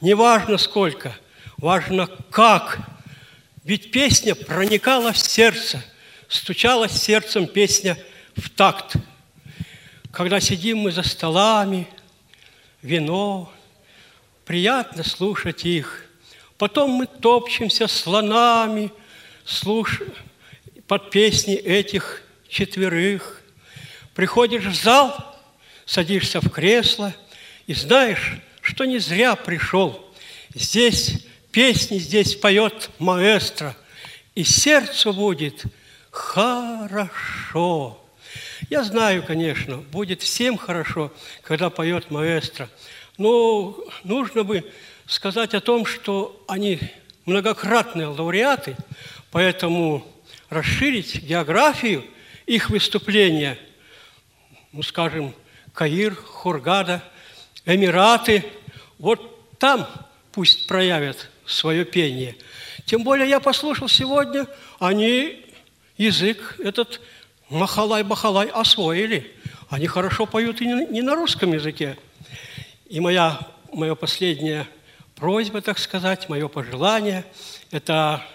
Неважно 0.02 0.58
сколько, 0.58 1.16
важно 1.58 2.08
как. 2.32 2.80
Ведь 3.64 3.91
песня 3.91 4.36
проникала 4.36 5.12
в 5.12 5.18
сердце, 5.18 5.84
стучала 6.30 6.88
сердцем 6.88 7.45
песня 7.45 7.97
в 8.36 8.50
такт. 8.50 8.95
Когда 10.12 10.39
сидим 10.39 10.80
мы 10.80 10.91
за 10.91 11.04
столами, 11.04 11.88
вино, 12.82 13.52
приятно 14.50 15.04
слушать 15.04 15.64
их. 15.64 16.06
Потом 16.58 16.89
мы 16.89 17.06
топчемся 17.06 17.88
слонами, 17.88 18.91
слуш... 19.45 20.02
под 20.88 21.12
песни 21.12 21.54
этих 21.54 22.24
четверых. 22.47 23.43
Приходишь 24.16 24.66
в 24.66 24.74
зал, 24.74 25.16
садишься 25.86 26.41
в 26.41 26.50
кресло 26.50 27.14
и 27.68 27.76
знаешь, 27.76 28.38
что 28.62 28.86
не 28.86 28.97
зря 28.97 29.36
пришел. 29.36 30.04
Здесь 30.56 31.28
песни, 31.52 32.00
здесь 32.00 32.34
поет 32.34 32.89
маэстро, 32.97 33.78
и 34.34 34.43
сердцу 34.43 35.14
будет 35.14 35.62
хорошо. 36.10 38.04
Я 38.72 38.84
знаю, 38.84 39.22
конечно, 39.22 39.78
будет 39.78 40.24
всем 40.24 40.58
хорошо, 40.58 41.14
когда 41.43 41.70
поет 41.70 42.10
маэстро– 42.10 42.68
но 43.20 43.78
нужно 44.03 44.43
бы 44.43 44.65
сказать 45.05 45.53
о 45.53 45.59
том, 45.59 45.86
что 45.86 46.43
они 46.47 46.80
многократные 47.26 48.07
лауреаты, 48.07 48.76
поэтому 49.30 50.07
расширить 50.49 51.22
географию 51.22 52.03
их 52.47 52.70
выступления, 52.72 53.59
ну, 54.72 54.82
скажем, 54.82 55.36
Каир, 55.74 56.15
Хургада, 56.15 57.03
Эмираты, 57.65 58.43
вот 58.97 59.57
там 59.59 59.88
пусть 60.32 60.65
проявят 60.67 61.30
свое 61.45 61.86
пение. 61.86 62.36
Тем 62.86 63.03
более 63.03 63.30
я 63.30 63.39
послушал 63.39 63.89
сегодня, 63.89 64.47
они 64.80 65.45
язык 65.97 66.55
этот 66.59 67.01
махалай-бахалай 67.49 68.47
освоили. 68.47 69.36
Они 69.70 69.88
хорошо 69.88 70.26
поют 70.26 70.61
и 70.61 70.65
не 70.65 71.01
на 71.01 71.15
русском 71.15 71.53
языке, 71.53 71.97
и 72.90 73.00
моя, 73.00 73.40
моя 73.72 73.94
последняя 73.96 74.68
просьба, 75.16 75.62
так 75.62 75.78
сказать, 75.78 76.28
мое 76.28 76.48
пожелание– 76.48 77.24
это 77.72 78.26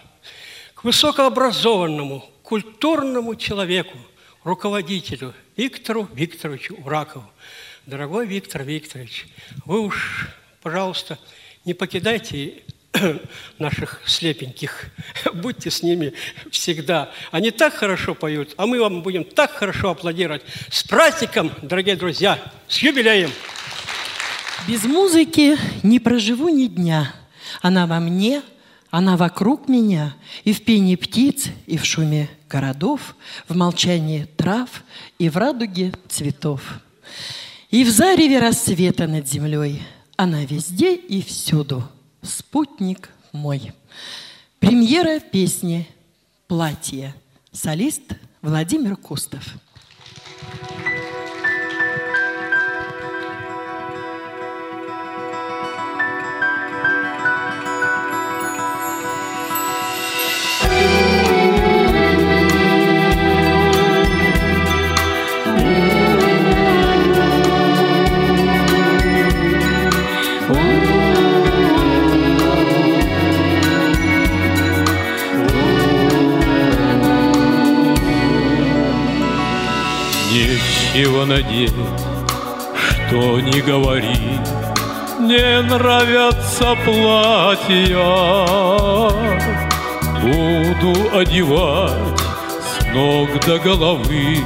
к 0.75 0.85
высокообразованному, 0.85 2.25
культурному 2.43 3.35
человеку, 3.35 3.99
руководителю 4.45 5.35
Виктору 5.57 6.09
Викторовичу 6.15 6.77
Уракову. 6.77 7.29
Дорогой 7.85 8.27
Виктор 8.27 8.63
Викторович, 8.63 9.27
вы 9.65 9.81
уж, 9.81 10.29
пожалуйста, 10.63 11.19
не 11.65 11.75
покидайте 11.75 12.63
наших 13.59 14.03
слепеньких. 14.07 14.91
Будьте 15.35 15.71
с 15.71 15.83
ними 15.83 16.13
всегда. 16.53 17.11
Они 17.33 17.51
так 17.51 17.75
хорошо 17.75 18.15
поют, 18.15 18.55
а 18.57 18.67
мы 18.67 18.79
вам 18.79 19.03
будем 19.03 19.25
так 19.25 19.51
хорошо 19.51 19.91
аплодировать. 19.91 20.43
С 20.71 20.85
праздником, 20.85 21.51
дорогие 21.61 21.97
друзья! 21.97 22.39
С 22.69 22.79
юбилеем! 22.79 23.31
Без 24.67 24.85
музыки 24.85 25.59
не 25.83 26.01
проживу 26.01 26.49
ни 26.49 26.67
дня. 26.69 27.13
Она 27.61 27.87
во 27.87 28.01
мне, 28.01 28.43
она 28.91 29.19
вокруг 29.19 29.69
меня, 29.69 30.15
и 30.45 30.55
в 30.55 30.65
пении 30.65 30.97
птиц, 30.97 31.49
и 31.67 31.77
в 31.77 31.85
шуме 31.85 32.31
городов, 32.49 33.15
в 33.47 33.55
молчании 33.55 34.27
трав, 34.39 34.83
и 35.19 35.29
в 35.29 35.37
радуге 35.37 35.93
цветов. 36.09 36.81
И 37.71 37.85
в 37.85 37.91
зареве 37.91 38.39
рассвета 38.39 39.07
над 39.07 39.29
землей 39.29 39.83
она 40.17 40.45
везде 40.47 40.95
и 40.95 41.21
всюду, 41.21 41.87
спутник 42.23 43.11
мой. 43.33 43.73
Премьера 44.61 45.21
песни 45.21 45.87
«Платье». 46.47 47.15
Солист 47.53 48.15
Владимир 48.41 48.97
Кустов. 48.97 49.45
Нечего 80.95 81.25
надеть, 81.25 81.75
что 83.09 83.41
не 83.41 83.61
говори, 83.63 84.39
Не 85.19 85.61
нравятся 85.63 86.77
платья. 86.85 87.99
Буду 90.23 90.95
одевать 91.19 92.21
с 92.63 92.87
ног 92.95 93.29
до 93.45 93.59
головы 93.59 94.39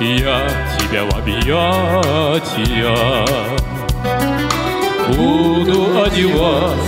Я 0.00 0.48
тебя 0.78 1.04
в 1.04 1.18
объятия. 1.18 2.96
Буду 5.08 6.02
одевать 6.02 6.80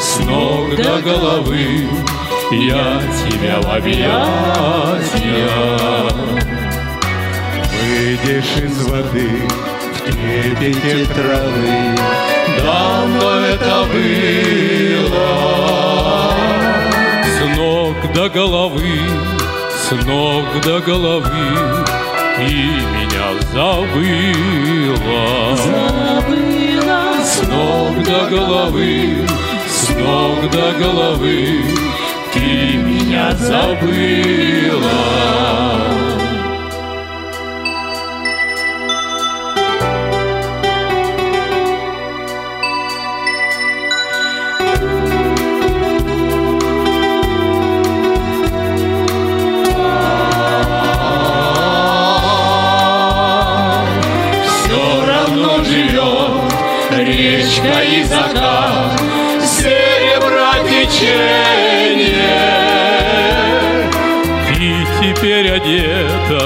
с 0.00 0.18
ног 0.20 0.76
до 0.76 1.02
головы 1.02 1.88
Я 2.52 3.02
тебя 3.28 3.60
в 3.60 3.68
объятия. 3.74 4.86
Выйдешь 7.86 8.56
из 8.64 8.82
воды 8.88 9.30
в 9.94 10.10
трепете 10.10 11.06
травы 11.14 11.94
Давно 12.58 13.30
это 13.46 13.84
было. 13.92 15.26
С 17.24 17.56
ног 17.56 17.96
до 18.12 18.28
головы, 18.28 18.98
с 19.70 19.92
ног 20.04 20.46
до 20.64 20.80
головы 20.80 21.46
И 22.40 22.52
меня 22.92 23.28
забыла 23.52 25.24
Забыла 25.56 27.02
С 27.22 27.42
ног 27.46 28.02
до 28.02 28.20
головы, 28.28 29.28
с 29.68 29.90
ног 29.90 30.50
до 30.50 30.72
головы 30.72 31.62
Ты 32.34 32.78
меня 32.78 33.32
забыла 33.36 34.46
закат 58.08 59.00
Серебра 59.44 60.54
течение. 60.64 62.16
Ты 64.48 64.86
теперь 65.00 65.48
одета 65.50 66.42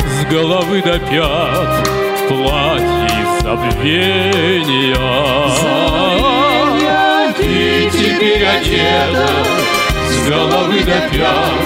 с 0.00 0.24
головы 0.30 0.82
до 0.82 0.98
пят 0.98 1.88
платье 2.28 3.06
из 3.06 3.42
забвения. 3.42 4.96
Ты 7.36 7.90
теперь 7.90 8.44
одета 8.44 9.28
с 10.08 10.28
головы 10.28 10.80
до 10.80 10.98
пят 11.10 11.60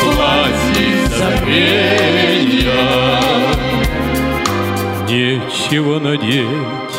платье 0.00 1.06
забвения. 1.18 2.30
Нечего 5.08 5.98
надеть, 5.98 6.89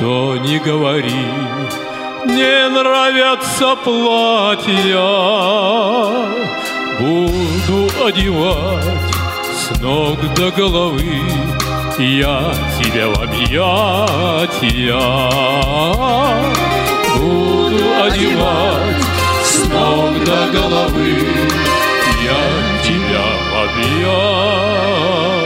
что 0.00 0.34
не 0.38 0.58
говори, 0.58 1.26
Не 2.24 2.68
нравятся 2.70 3.76
платья. 3.76 5.10
Буду 6.98 7.90
одевать 8.06 8.84
с 9.54 9.78
ног 9.80 10.18
до 10.34 10.50
головы 10.52 11.20
Я 11.98 12.54
тебя 12.82 13.08
в 13.08 13.22
объятия. 13.22 14.98
Буду 17.18 17.84
одевать 18.02 19.04
с 19.44 19.68
ног 19.68 20.24
до 20.24 20.48
головы 20.50 21.14
Я 22.24 22.40
тебя 22.82 23.26
в 23.50 23.54
объятия. 23.64 25.39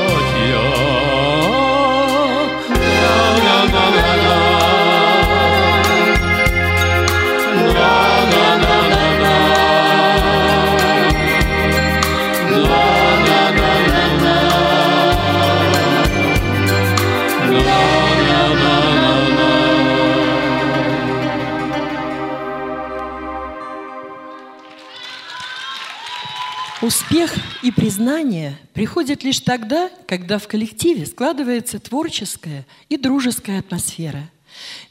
Успех 26.84 27.34
и 27.62 27.70
признание 27.70 28.58
приходят 28.74 29.24
лишь 29.24 29.40
тогда, 29.40 29.88
когда 30.06 30.38
в 30.38 30.46
коллективе 30.46 31.06
складывается 31.06 31.78
творческая 31.78 32.66
и 32.90 32.98
дружеская 32.98 33.60
атмосфера. 33.60 34.30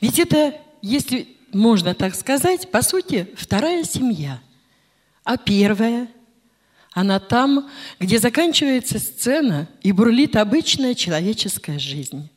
Ведь 0.02 0.18
это, 0.18 0.60
если 0.82 1.28
можно 1.54 1.94
так 1.94 2.16
сказать, 2.16 2.72
по 2.72 2.82
сути, 2.82 3.28
вторая 3.38 3.84
семья. 3.84 4.41
А 5.24 5.38
первая, 5.38 6.08
она 6.94 7.20
там, 7.20 7.70
где 8.00 8.18
заканчивается 8.18 8.98
сцена 8.98 9.70
и 9.84 9.91
бурлит 9.91 10.36
обычная 10.36 10.96
человеческая 10.96 11.78
жизнь. 11.78 12.28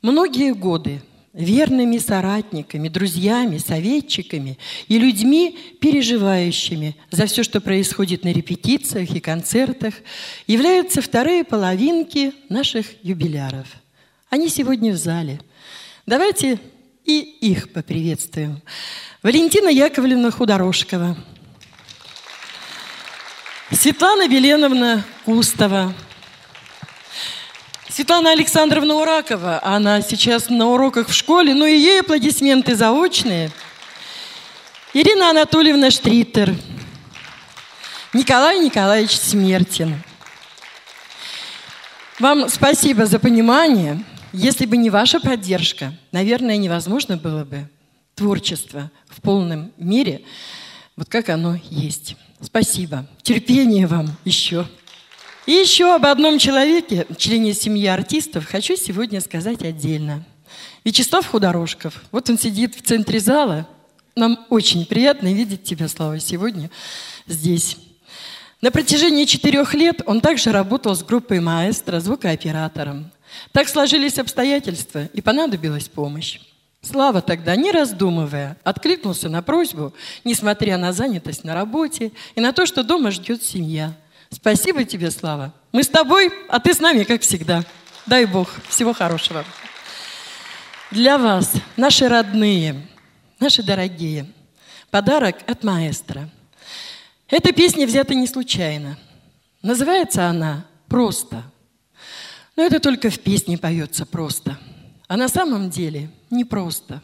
Многие 0.00 0.54
годы 0.54 1.02
верными 1.34 1.98
соратниками, 1.98 2.88
друзьями, 2.88 3.58
советчиками 3.58 4.56
и 4.86 4.98
людьми, 4.98 5.58
переживающими 5.80 6.96
за 7.10 7.26
все, 7.26 7.42
что 7.42 7.60
происходит 7.60 8.24
на 8.24 8.32
репетициях 8.32 9.10
и 9.10 9.20
концертах, 9.20 9.94
являются 10.46 11.02
вторые 11.02 11.42
половинки 11.44 12.32
наших 12.48 12.86
юбиляров. 13.02 13.66
Они 14.30 14.48
сегодня 14.48 14.92
в 14.92 14.96
зале. 14.96 15.40
Давайте 16.06 16.60
и 17.04 17.20
их 17.20 17.72
поприветствуем. 17.72 18.62
Валентина 19.22 19.68
Яковлевна 19.68 20.30
Худорожкова, 20.30 21.16
Светлана 23.72 24.28
Веленовна 24.28 25.04
Кустова, 25.24 25.92
Светлана 27.94 28.32
Александровна 28.32 28.96
Уракова, 28.96 29.60
она 29.62 30.02
сейчас 30.02 30.48
на 30.50 30.66
уроках 30.66 31.10
в 31.10 31.14
школе, 31.14 31.54
ну 31.54 31.64
и 31.64 31.78
ей 31.78 32.00
аплодисменты 32.00 32.74
заочные. 32.74 33.52
Ирина 34.92 35.30
Анатольевна 35.30 35.92
Штриттер, 35.92 36.56
Николай 38.12 38.58
Николаевич 38.58 39.16
Смертин. 39.16 40.02
Вам 42.18 42.48
спасибо 42.48 43.06
за 43.06 43.20
понимание. 43.20 44.02
Если 44.32 44.66
бы 44.66 44.76
не 44.76 44.90
ваша 44.90 45.20
поддержка, 45.20 45.94
наверное, 46.10 46.56
невозможно 46.56 47.16
было 47.16 47.44
бы 47.44 47.68
творчество 48.16 48.90
в 49.06 49.22
полном 49.22 49.70
мире, 49.78 50.22
вот 50.96 51.08
как 51.08 51.28
оно 51.28 51.60
есть. 51.70 52.16
Спасибо. 52.40 53.06
Терпения 53.22 53.86
вам 53.86 54.08
еще. 54.24 54.66
И 55.46 55.52
еще 55.52 55.94
об 55.94 56.06
одном 56.06 56.38
человеке, 56.38 57.06
члене 57.18 57.52
семьи 57.52 57.86
артистов, 57.86 58.46
хочу 58.46 58.76
сегодня 58.76 59.20
сказать 59.20 59.62
отдельно. 59.62 60.24
Вячеслав 60.84 61.26
Худорожков. 61.26 62.02
Вот 62.12 62.30
он 62.30 62.38
сидит 62.38 62.74
в 62.74 62.82
центре 62.82 63.20
зала. 63.20 63.68
Нам 64.16 64.46
очень 64.48 64.86
приятно 64.86 65.34
видеть 65.34 65.62
тебя, 65.64 65.88
Слава, 65.88 66.18
сегодня 66.18 66.70
здесь. 67.26 67.76
На 68.62 68.70
протяжении 68.70 69.26
четырех 69.26 69.74
лет 69.74 70.00
он 70.06 70.22
также 70.22 70.50
работал 70.50 70.94
с 70.96 71.02
группой 71.02 71.40
маэстро, 71.40 72.00
звукооператором. 72.00 73.10
Так 73.52 73.68
сложились 73.68 74.18
обстоятельства, 74.18 75.06
и 75.12 75.20
понадобилась 75.20 75.88
помощь. 75.88 76.40
Слава 76.80 77.20
тогда, 77.20 77.54
не 77.56 77.70
раздумывая, 77.70 78.56
откликнулся 78.64 79.28
на 79.28 79.42
просьбу, 79.42 79.92
несмотря 80.22 80.78
на 80.78 80.92
занятость 80.94 81.44
на 81.44 81.54
работе 81.54 82.12
и 82.34 82.40
на 82.40 82.52
то, 82.52 82.64
что 82.64 82.82
дома 82.82 83.10
ждет 83.10 83.42
семья– 83.42 83.94
Спасибо 84.34 84.84
тебе, 84.84 85.12
Слава. 85.12 85.54
Мы 85.70 85.84
с 85.84 85.88
тобой, 85.88 86.32
а 86.48 86.58
ты 86.58 86.74
с 86.74 86.80
нами, 86.80 87.04
как 87.04 87.22
всегда. 87.22 87.64
Дай 88.04 88.24
Бог. 88.24 88.50
Всего 88.68 88.92
хорошего. 88.92 89.44
Для 90.90 91.18
вас, 91.18 91.52
наши 91.76 92.08
родные, 92.08 92.84
наши 93.38 93.62
дорогие, 93.62 94.26
подарок 94.90 95.36
от 95.46 95.62
маэстро. 95.62 96.28
Эта 97.28 97.52
песня 97.52 97.86
взята 97.86 98.14
не 98.14 98.26
случайно. 98.26 98.98
Называется 99.62 100.26
она 100.26 100.66
«Просто». 100.88 101.42
Но 102.56 102.64
это 102.64 102.80
только 102.80 103.10
в 103.10 103.20
песне 103.20 103.56
поется 103.56 104.04
просто. 104.04 104.58
А 105.06 105.16
на 105.16 105.28
самом 105.28 105.70
деле 105.70 106.10
не 106.30 106.44
просто. 106.44 107.02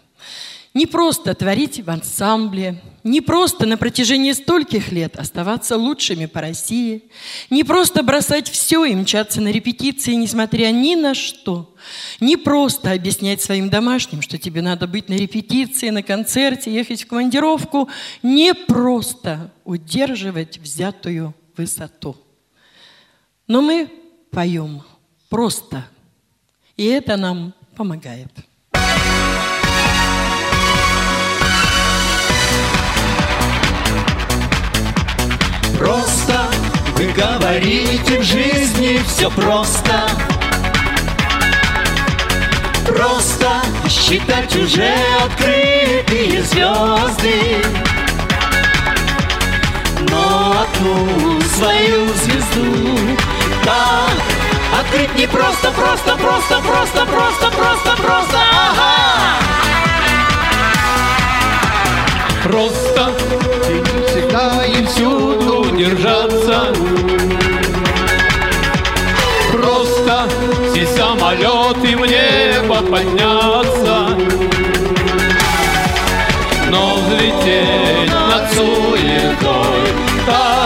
Не 0.72 0.86
просто 0.86 1.34
творить 1.34 1.80
в 1.80 1.90
ансамбле, 1.90 2.80
не 3.02 3.20
просто 3.20 3.66
на 3.66 3.76
протяжении 3.76 4.30
стольких 4.30 4.92
лет 4.92 5.16
оставаться 5.16 5.76
лучшими 5.76 6.26
по 6.26 6.40
России, 6.40 7.10
не 7.50 7.64
просто 7.64 8.04
бросать 8.04 8.48
все 8.48 8.84
и 8.84 8.94
мчаться 8.94 9.40
на 9.40 9.48
репетиции, 9.48 10.12
несмотря 10.12 10.70
ни 10.70 10.94
на 10.94 11.14
что, 11.14 11.74
не 12.20 12.36
просто 12.36 12.92
объяснять 12.92 13.42
своим 13.42 13.68
домашним, 13.68 14.22
что 14.22 14.38
тебе 14.38 14.62
надо 14.62 14.86
быть 14.86 15.08
на 15.08 15.14
репетиции, 15.14 15.90
на 15.90 16.04
концерте, 16.04 16.72
ехать 16.72 17.02
в 17.02 17.08
командировку, 17.08 17.88
не 18.22 18.54
просто 18.54 19.50
удерживать 19.64 20.58
взятую 20.58 21.34
высоту. 21.56 22.16
Но 23.48 23.60
мы 23.60 23.90
поем 24.30 24.84
просто, 25.28 25.84
и 26.76 26.84
это 26.84 27.16
нам 27.16 27.54
помогает. 27.74 28.30
Вы 37.00 37.06
говорите 37.12 38.18
в 38.18 38.22
жизни 38.22 39.00
все 39.08 39.30
просто. 39.30 40.06
Просто 42.86 43.48
считать 43.88 44.54
уже 44.54 44.92
открытые 45.24 46.42
звезды 46.42 47.64
Но 50.10 50.56
одну 50.62 51.40
свою 51.42 52.08
звезду 52.14 52.98
так 53.64 54.80
Открыть 54.80 55.14
не 55.16 55.26
просто, 55.26 55.70
просто, 55.70 56.16
просто, 56.16 56.60
просто, 56.60 57.06
просто, 57.06 57.50
просто, 57.50 58.02
просто, 58.02 58.38
ага. 58.52 59.40
Просто. 62.42 63.14
Всегда 64.06 64.64
и 64.66 64.84
всюду 64.84 65.49
держаться 65.80 66.74
Просто 69.50 70.28
все 70.70 70.86
самолеты 70.86 71.96
в 71.96 72.06
небо 72.06 72.82
подняться. 72.82 74.16
Но 76.68 76.96
взлететь 76.96 78.12
над 78.12 78.52
суетой 78.52 79.86
Так, 80.26 80.59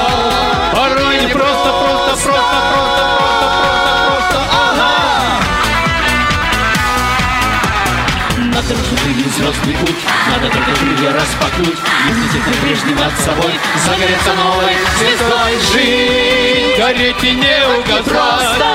Разрушить 8.64 9.34
звездный 9.36 9.74
путь 9.74 10.02
Надо 10.30 10.48
только 10.48 10.72
крылья 10.72 11.12
распахнуть. 11.12 11.76
И 11.76 12.12
взлететь 12.12 12.60
прежним 12.62 12.96
над 12.96 13.12
собой 13.18 13.52
Загореться 13.84 14.32
новой 14.32 14.74
звездой 14.98 15.60
Жить, 15.70 16.78
гореть 16.78 17.24
и 17.24 17.32
не 17.32 17.66
угасать 17.78 18.04
просто 18.04 18.66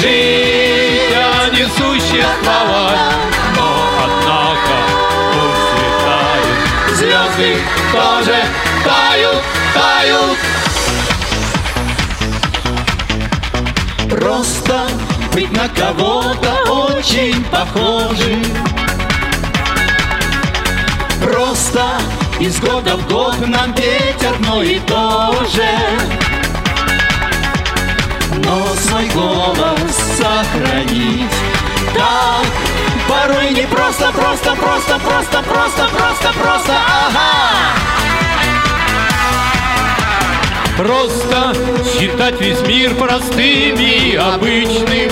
Жить, 0.00 1.12
а 1.14 1.50
не 1.50 1.64
существовать 1.64 3.00
Но, 3.54 3.68
однако, 4.04 4.76
пусть 5.34 5.64
светают 5.74 6.58
Звезды 6.96 7.52
тоже 7.92 8.38
тают, 8.82 9.42
тают. 9.74 10.38
Просто 14.08 14.76
быть 15.34 15.52
на 15.52 15.68
кого-то 15.68 16.50
очень 16.72 17.44
похожим 17.44 18.42
из 22.40 22.58
года 22.60 22.96
в 22.96 23.08
год 23.08 23.34
нам 23.46 23.72
петь 23.74 24.24
одно 24.24 24.62
и 24.62 24.78
то 24.80 25.34
же 25.52 25.68
Но 28.44 28.66
свой 28.74 29.08
голос 29.10 29.96
сохранить 30.16 31.30
так 31.94 32.46
Порой 33.08 33.50
не 33.50 33.66
просто, 33.66 34.10
просто, 34.12 34.54
просто, 34.56 34.98
просто, 34.98 35.42
просто, 35.42 35.88
просто, 35.92 36.32
просто, 36.40 36.72
ага. 36.72 37.74
Просто 40.76 41.54
считать 41.84 42.40
весь 42.40 42.60
мир 42.62 42.94
простым 42.94 43.76
и 43.76 44.16
обычным. 44.16 45.10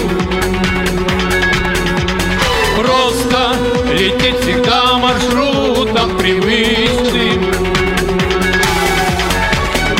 Просто 2.77 3.52
лететь 3.93 4.41
всегда 4.41 4.99
маршрутом 4.99 6.17
привычным 6.17 7.53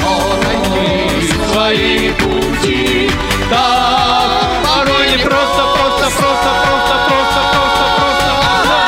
Но 0.01 0.37
найти 0.43 1.29
свои 1.51 2.11
пути. 2.13 3.11
Так, 3.51 4.65
порой 4.65 5.11
не 5.11 5.19
просто, 5.19 5.63
просто, 5.77 6.11
просто, 6.19 6.51
просто, 6.65 6.95
просто, 7.09 7.41
просто, 7.53 7.85
просто 7.99 8.31
ага. 8.63 8.81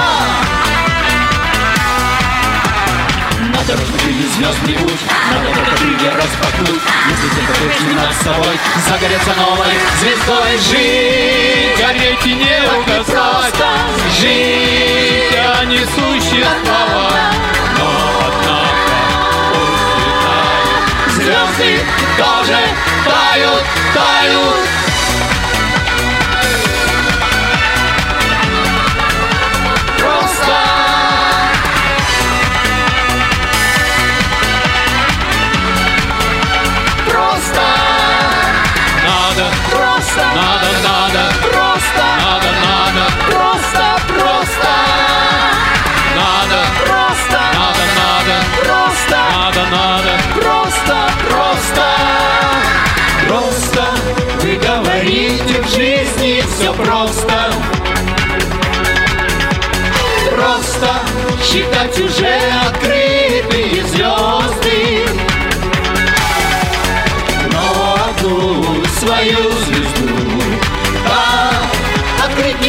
Надо 3.52 3.72
разбудить 3.72 4.32
звездный 4.36 4.74
путь 4.74 5.02
Надо 5.30 5.73
крылья 6.04 6.16
распахнуть 6.16 6.82
Если 7.10 7.28
ты 7.28 7.40
прежде 7.52 7.94
над 7.94 8.14
собой 8.22 8.58
Загореться 8.88 9.34
новой 9.34 9.74
звездой. 10.00 10.58
Жить, 10.58 11.78
Гореть 11.78 12.26
и 12.26 12.34
не 12.34 12.62
угасать. 12.78 13.54
Жить, 14.18 15.36
а 15.36 15.64
не 15.64 15.78
существовать. 15.78 17.34
Но, 17.78 17.90
однако, 18.26 18.96
пусть 19.52 21.16
светают 21.16 21.56
Звезды 21.56 21.80
тоже 22.16 22.58
тают, 23.04 23.64
тают 23.94 24.93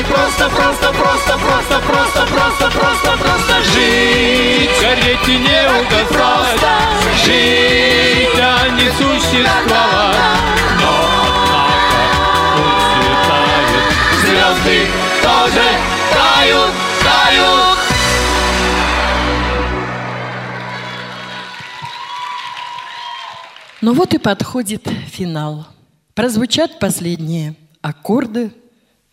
просто, 0.07 0.49
просто, 0.49 0.93
просто, 0.93 1.37
просто, 1.37 1.79
просто, 1.79 2.25
просто, 2.27 2.71
просто, 2.71 3.17
просто 3.17 3.63
жить. 3.63 4.69
Гореть 4.81 5.27
и 5.27 5.37
не 5.37 5.69
угасать. 5.69 6.07
Просто 6.09 6.71
Жить, 7.25 8.39
а 8.39 8.67
не 8.69 8.89
существовать 8.91 10.15
Но, 10.81 10.93
однако, 11.25 11.99
пусть 12.55 12.87
светают 12.91 13.85
Звезды 14.21 14.79
тоже 15.23 15.67
тают, 16.13 16.73
тают. 17.03 17.79
Ну 23.81 23.93
вот 23.93 24.13
и 24.13 24.17
подходит 24.17 24.87
финал. 25.07 25.67
Прозвучат 26.13 26.79
последние 26.79 27.55
аккорды, 27.81 28.51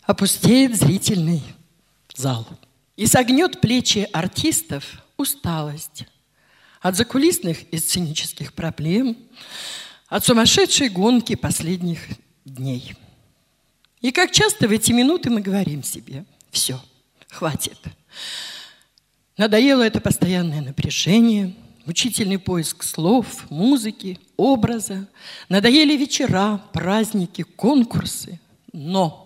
опустеет 0.03 0.77
зрительный 0.77 1.43
зал. 2.15 2.47
И 2.97 3.07
согнет 3.07 3.61
плечи 3.61 4.09
артистов 4.13 5.03
усталость 5.17 6.05
от 6.81 6.97
закулисных 6.97 7.63
и 7.73 7.79
сценических 7.79 8.53
проблем, 8.53 9.17
от 10.09 10.25
сумасшедшей 10.25 10.89
гонки 10.89 11.37
последних 11.37 12.01
дней. 12.45 12.95
И 14.01 14.11
как 14.11 14.33
часто 14.33 14.69
в 14.69 14.73
эти 14.73 14.93
минуты 14.93 15.31
мы 15.31 15.41
говорим 15.41 15.83
себе, 15.85 16.25
все, 16.51 16.83
хватит. 17.29 17.79
Надоело 19.37 19.83
это 19.83 20.01
постоянное 20.01 20.61
напряжение, 20.61 21.55
мучительный 21.87 22.39
поиск 22.39 22.83
слов, 22.83 23.49
музыки, 23.49 24.19
образа. 24.37 25.09
Надоели 25.49 25.97
вечера, 25.97 26.61
праздники, 26.73 27.43
конкурсы. 27.43 28.41
Но 28.73 29.22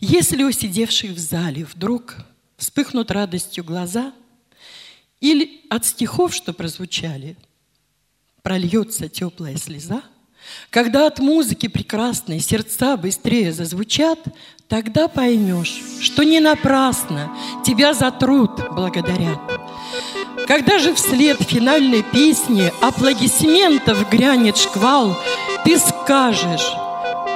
если 0.00 0.42
у 0.42 0.50
сидевших 0.50 1.12
в 1.12 1.18
зале 1.18 1.64
вдруг 1.64 2.16
вспыхнут 2.56 3.10
радостью 3.10 3.64
глаза, 3.64 4.12
или 5.20 5.62
от 5.70 5.84
стихов, 5.84 6.34
что 6.34 6.52
прозвучали, 6.52 7.36
прольется 8.42 9.08
теплая 9.08 9.56
слеза, 9.56 10.02
когда 10.70 11.06
от 11.06 11.18
музыки 11.18 11.66
прекрасной 11.66 12.40
сердца 12.40 12.96
быстрее 12.96 13.52
зазвучат, 13.52 14.20
тогда 14.68 15.08
поймешь, 15.08 15.82
что 16.00 16.22
не 16.22 16.40
напрасно 16.40 17.36
тебя 17.64 17.94
за 17.94 18.10
труд 18.10 18.50
благодарят. 18.70 19.40
Когда 20.46 20.78
же 20.78 20.94
вслед 20.94 21.42
финальной 21.42 22.04
песни 22.04 22.72
аплодисментов 22.80 24.08
грянет 24.10 24.56
шквал, 24.56 25.16
ты 25.64 25.78
скажешь, 25.78 26.72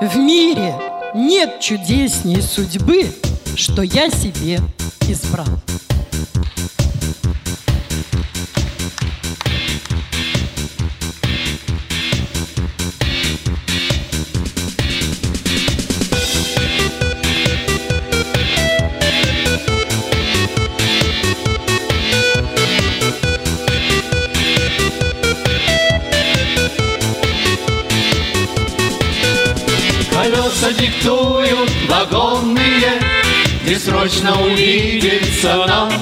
в 0.01 0.17
мире 0.17 0.90
нет 1.15 1.61
чудесней 1.61 2.41
судьбы, 2.43 3.13
что 3.57 3.83
я 3.83 4.11
себе 4.11 4.61
избрал. 5.09 5.47
Диктуют 30.91 31.71
вагонные, 31.89 33.01
Где 33.63 33.79
срочно 33.79 34.41
увидится 34.43 35.65
нам. 35.67 35.93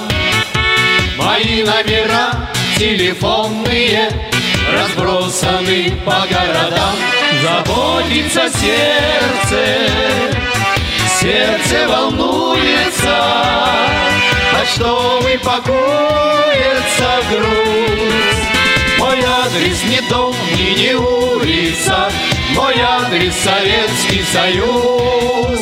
Мои 1.17 1.63
номера 1.63 2.49
телефонные 2.79 4.11
Разбросаны 4.73 5.93
по 6.05 6.27
городам. 6.31 6.97
Заботится 7.43 8.49
сердце, 8.49 9.91
сердце 11.21 11.89
волнуется, 11.89 13.17
Почтовый 14.53 15.39
пакуется 15.39 17.23
груз. 17.31 18.39
Мой 18.99 19.19
адрес 19.21 19.85
не 19.85 20.01
дом 20.09 20.35
и 20.57 20.75
не 20.75 20.95
улица, 20.95 22.11
Мой 22.59 22.75
адрес 22.81 23.35
Советский 23.37 24.25
Союз. 24.33 25.61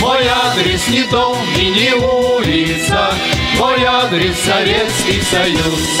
Мой 0.00 0.26
адрес 0.26 0.88
не 0.88 1.02
дом 1.10 1.36
и 1.54 1.66
не 1.66 1.92
улица, 1.92 3.12
Мой 3.58 3.84
адрес 3.84 4.34
Советский 4.40 5.20
Союз. 5.30 6.00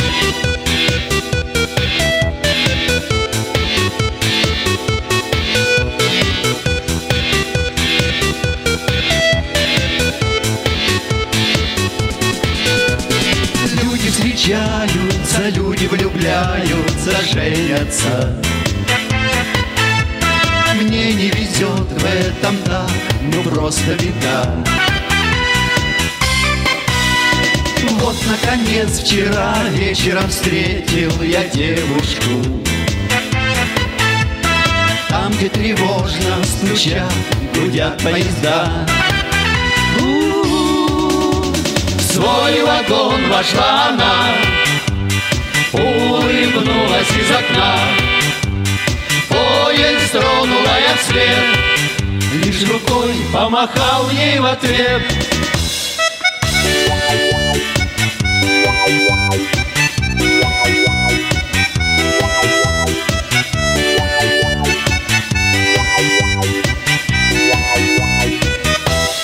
Люди 13.82 14.08
встречаются, 14.08 15.48
люди 15.50 15.84
влюбляются, 15.84 17.16
женятся. 17.34 18.34
В 21.98 22.04
этом 22.04 22.56
так, 22.64 22.90
ну 23.22 23.42
просто 23.42 23.94
беда. 23.94 24.54
Вот, 28.00 28.16
наконец, 28.26 29.00
вчера 29.00 29.54
вечером 29.70 30.28
встретил 30.28 31.22
я 31.22 31.44
девушку. 31.44 32.64
Там, 35.08 35.32
где 35.32 35.48
тревожно 35.48 36.44
стучат, 36.44 37.12
гудят 37.54 38.02
поезда. 38.02 38.86
В 41.96 42.02
свой 42.02 42.62
вагон 42.62 43.28
вошла 43.30 43.88
она, 43.88 44.28
улыбнулась 45.72 47.10
из 47.10 47.30
окна. 47.30 47.76
Поезд 49.28 50.12
тронула 50.12 50.78
я 50.80 50.96
вслед, 50.96 51.57
лишь 52.58 52.68
рукой 52.68 53.14
помахал 53.32 54.10
ей 54.10 54.38
в 54.38 54.46
ответ. 54.46 55.02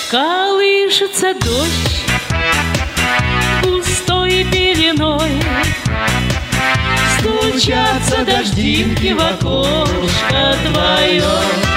Колышется 0.09 1.33
дождь 1.33 2.05
густой 3.63 4.45
пеленой, 4.51 5.41
Стучатся 7.19 8.23
дождинки 8.25 9.13
в 9.13 9.19
окошко 9.19 10.55
твое. 10.63 11.74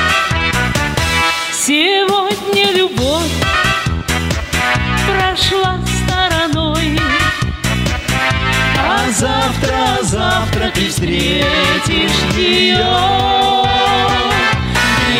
Встретишь 11.29 12.37
ее. 12.37 12.87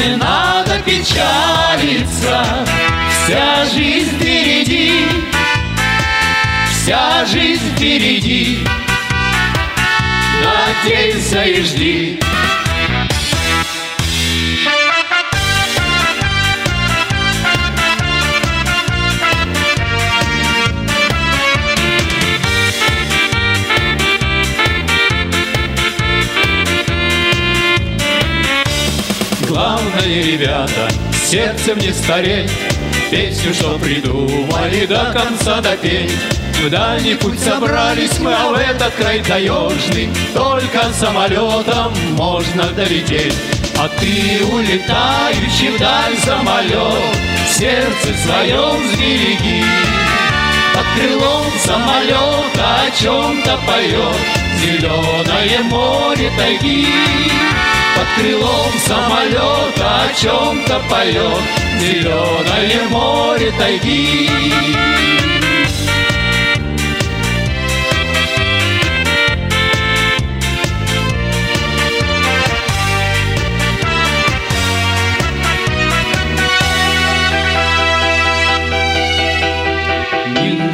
Не 0.01 0.17
надо 0.17 0.79
печалиться, 0.85 2.45
вся 3.11 3.65
жизнь 3.67 4.17
впереди, 4.17 5.07
вся 6.71 7.25
жизнь 7.27 7.75
впереди. 7.75 8.59
Надейся 10.43 11.43
и 11.45 11.63
жди. 11.63 12.28
Ребята, 30.19 30.89
сердцем 31.25 31.79
не 31.79 31.93
стареть, 31.93 32.51
Песню, 33.09 33.55
что 33.55 33.79
придумали, 33.79 34.85
до 34.85 35.13
конца 35.13 35.61
допеть. 35.61 36.11
В 36.61 36.69
дальний 36.69 37.15
путь 37.15 37.39
собрались 37.39 38.19
мы, 38.19 38.35
а 38.35 38.49
в 38.49 38.55
этот 38.55 38.93
край 38.95 39.23
таежный 39.23 40.09
Только 40.35 40.93
самолетом 40.93 41.95
можно 42.17 42.65
долететь. 42.73 43.35
А 43.79 43.89
ты, 43.89 44.45
улетающий 44.45 45.77
вдаль 45.77 46.17
самолет, 46.25 47.17
Сердце 47.49 48.09
в 48.13 48.19
своем 48.19 48.89
сбереги. 48.93 49.65
Под 50.75 50.87
крылом 50.97 51.47
самолета 51.65 52.81
о 52.87 52.91
чем-то 52.91 53.57
поет 53.65 54.17
Зеленое 54.61 55.63
море 55.63 56.33
тайги. 56.37 56.89
Под 57.99 58.07
крылом 58.17 58.73
самолета 58.87 60.03
о 60.05 60.15
чем-то 60.15 60.81
поет 60.89 61.43
Зеленое 61.81 62.89
море 62.91 63.53
тайги. 63.59 64.31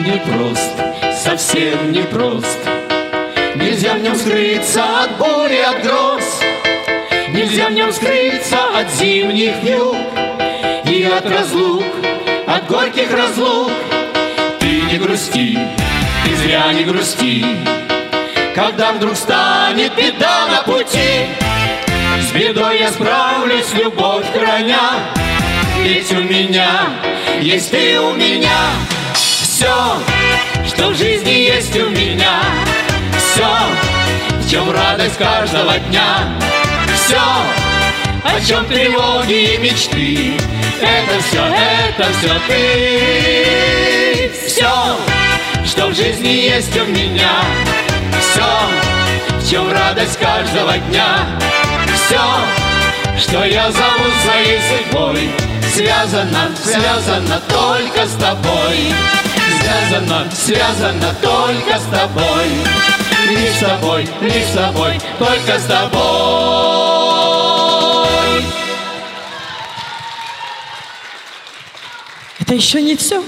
Непрост, 0.05 0.73
совсем 1.17 1.91
непрост. 1.91 2.59
Нельзя 3.55 3.95
в 3.95 4.03
нем 4.03 4.15
скрыться 4.15 4.85
от 5.05 5.17
бури, 5.17 5.61
от 5.61 5.83
гроз 5.83 6.24
Нельзя 7.55 7.69
в 7.69 7.73
нем 7.73 7.93
скрыться 7.93 8.59
от 8.77 8.91
зимних 8.91 9.63
юг 9.63 9.97
И 10.87 11.05
от 11.05 11.25
разлук, 11.25 11.85
от 12.49 12.67
горьких 12.67 13.13
разлук. 13.13 13.71
Ты 14.59 14.81
не 14.81 14.99
грусти, 14.99 15.57
ты 16.25 16.35
зря 16.35 16.73
не 16.73 16.83
грусти 16.83 17.47
Когда 18.57 18.91
вдруг 18.93 19.15
станет 19.15 19.95
беда 19.95 20.49
на 20.49 20.63
пути. 20.63 21.27
С 22.29 22.33
бедой 22.33 22.81
я 22.81 22.91
справлюсь, 22.91 23.73
любовь 23.73 24.27
храня 24.33 24.91
Ведь 25.79 26.11
у 26.11 26.23
меня 26.23 26.89
есть 27.41 27.71
ты 27.71 28.01
у 28.01 28.15
меня 28.15 28.73
Все, 29.15 29.97
что 30.67 30.89
в 30.89 30.97
жизни 30.97 31.31
есть 31.31 31.77
у 31.77 31.89
меня. 31.89 32.41
Чем 34.51 34.71
радость 34.73 35.19
каждого 35.19 35.79
дня. 35.79 36.64
Все, 37.07 37.21
о 38.25 38.41
чем 38.41 38.65
тревоги 38.65 39.55
и 39.55 39.59
мечты, 39.59 40.33
это 40.81 41.21
все, 41.23 41.45
это 41.45 42.11
все 42.19 42.33
ты. 42.49 44.33
Все, 44.47 44.97
что 45.67 45.89
в 45.89 45.95
жизни 45.95 46.29
есть 46.29 46.75
у 46.79 46.87
меня, 46.87 47.43
все, 48.21 48.49
в 49.39 49.51
чем 49.51 49.71
радость 49.71 50.19
каждого 50.19 50.79
дня, 50.79 51.27
все, 51.95 52.23
что 53.19 53.45
я 53.45 53.71
зову 53.71 54.11
своей 54.25 54.61
судьбой, 54.63 55.31
связано, 55.75 56.57
связано 56.57 57.39
только 57.51 58.07
с 58.07 58.15
тобой. 58.15 58.95
Связано, 59.61 60.31
связано 60.33 61.15
только 61.21 61.79
с 61.79 61.85
тобой. 61.85 62.49
Лишь 63.29 63.57
с 63.57 63.61
тобой, 63.61 64.09
лишь 64.21 64.45
с 64.45 64.53
тобой, 64.53 65.01
только 65.19 65.59
с 65.59 65.65
тобой. 65.65 66.64
Это 72.45 72.57
еще 72.57 72.83
не 72.83 72.95
все. 72.95 73.25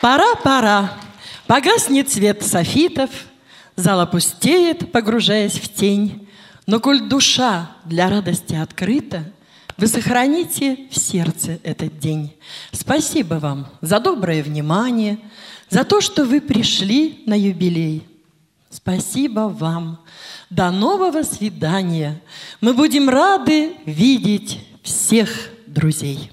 Пора, 0.00 0.34
пора. 0.34 0.98
Погаснет 1.46 2.10
свет 2.10 2.42
софитов, 2.42 3.08
зал 3.76 4.00
опустеет, 4.00 4.90
погружаясь 4.90 5.52
в 5.52 5.72
тень. 5.72 6.26
Но 6.66 6.80
коль 6.80 7.02
душа 7.02 7.70
для 7.84 8.10
радости 8.10 8.56
открыта, 8.56 9.22
вы 9.76 9.86
сохраните 9.86 10.88
в 10.90 10.98
сердце 10.98 11.60
этот 11.62 12.00
день. 12.00 12.34
Спасибо 12.72 13.34
вам 13.34 13.68
за 13.80 14.00
доброе 14.00 14.42
внимание, 14.42 15.20
за 15.68 15.84
то, 15.84 16.00
что 16.00 16.24
вы 16.24 16.40
пришли 16.40 17.22
на 17.26 17.38
юбилей. 17.38 18.04
Спасибо 18.70 19.42
вам. 19.42 20.00
До 20.50 20.72
нового 20.72 21.22
свидания. 21.22 22.20
Мы 22.60 22.74
будем 22.74 23.08
рады 23.08 23.76
видеть 23.86 24.58
всех 24.82 25.30
друзей. 25.68 26.32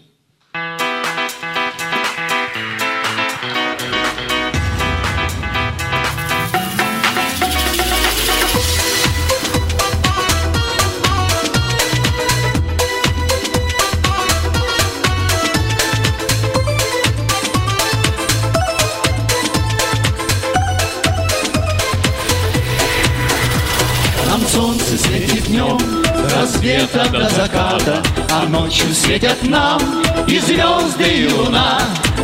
Рассвета 26.67 27.09
до 27.09 27.29
заката, 27.29 28.03
а 28.31 28.45
ночью 28.45 28.93
светят 28.93 29.41
нам 29.43 29.79
и 30.27 30.39
звезды, 30.39 31.03
и 31.03 31.27
луна. 31.31 31.79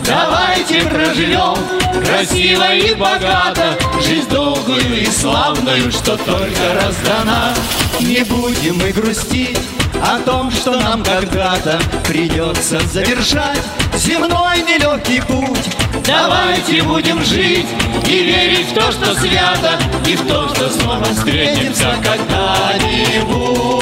Давайте 0.05 0.81
проживем 0.81 1.55
красиво 2.03 2.75
и 2.75 2.93
богато 2.93 3.77
Жизнь 4.05 4.27
долгую 4.29 5.01
и 5.01 5.05
славную, 5.05 5.91
что 5.91 6.17
только 6.17 6.73
раздана. 6.73 7.53
Не 8.01 8.23
будем 8.25 8.79
мы 8.79 8.91
грустить 8.91 9.57
о 10.01 10.19
том, 10.19 10.51
что 10.51 10.71
нам 10.77 11.03
когда-то 11.03 11.79
Придется 12.05 12.79
завершать 12.91 13.61
земной 13.95 14.61
нелегкий 14.63 15.21
путь. 15.21 15.69
Давайте 16.05 16.83
будем 16.83 17.23
жить 17.23 17.67
и 18.05 18.23
верить 18.23 18.71
в 18.71 18.73
то, 18.73 18.91
что 18.91 19.13
свято 19.15 19.79
И 20.05 20.15
в 20.17 20.27
то, 20.27 20.49
что 20.49 20.69
снова 20.69 21.05
встретимся 21.05 21.95
когда-нибудь 22.03 23.73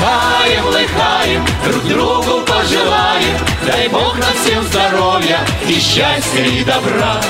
Лыхаем, 0.00 0.64
лыхаем, 0.66 1.46
друг 1.64 1.84
другу 1.84 2.40
пожелаем. 2.46 3.36
Дай 3.66 3.86
Бог 3.88 4.16
нам 4.18 4.32
всем 4.42 4.62
здоровья 4.64 5.40
и 5.68 5.74
счастья 5.74 6.42
и 6.42 6.64
добра. 6.64 7.20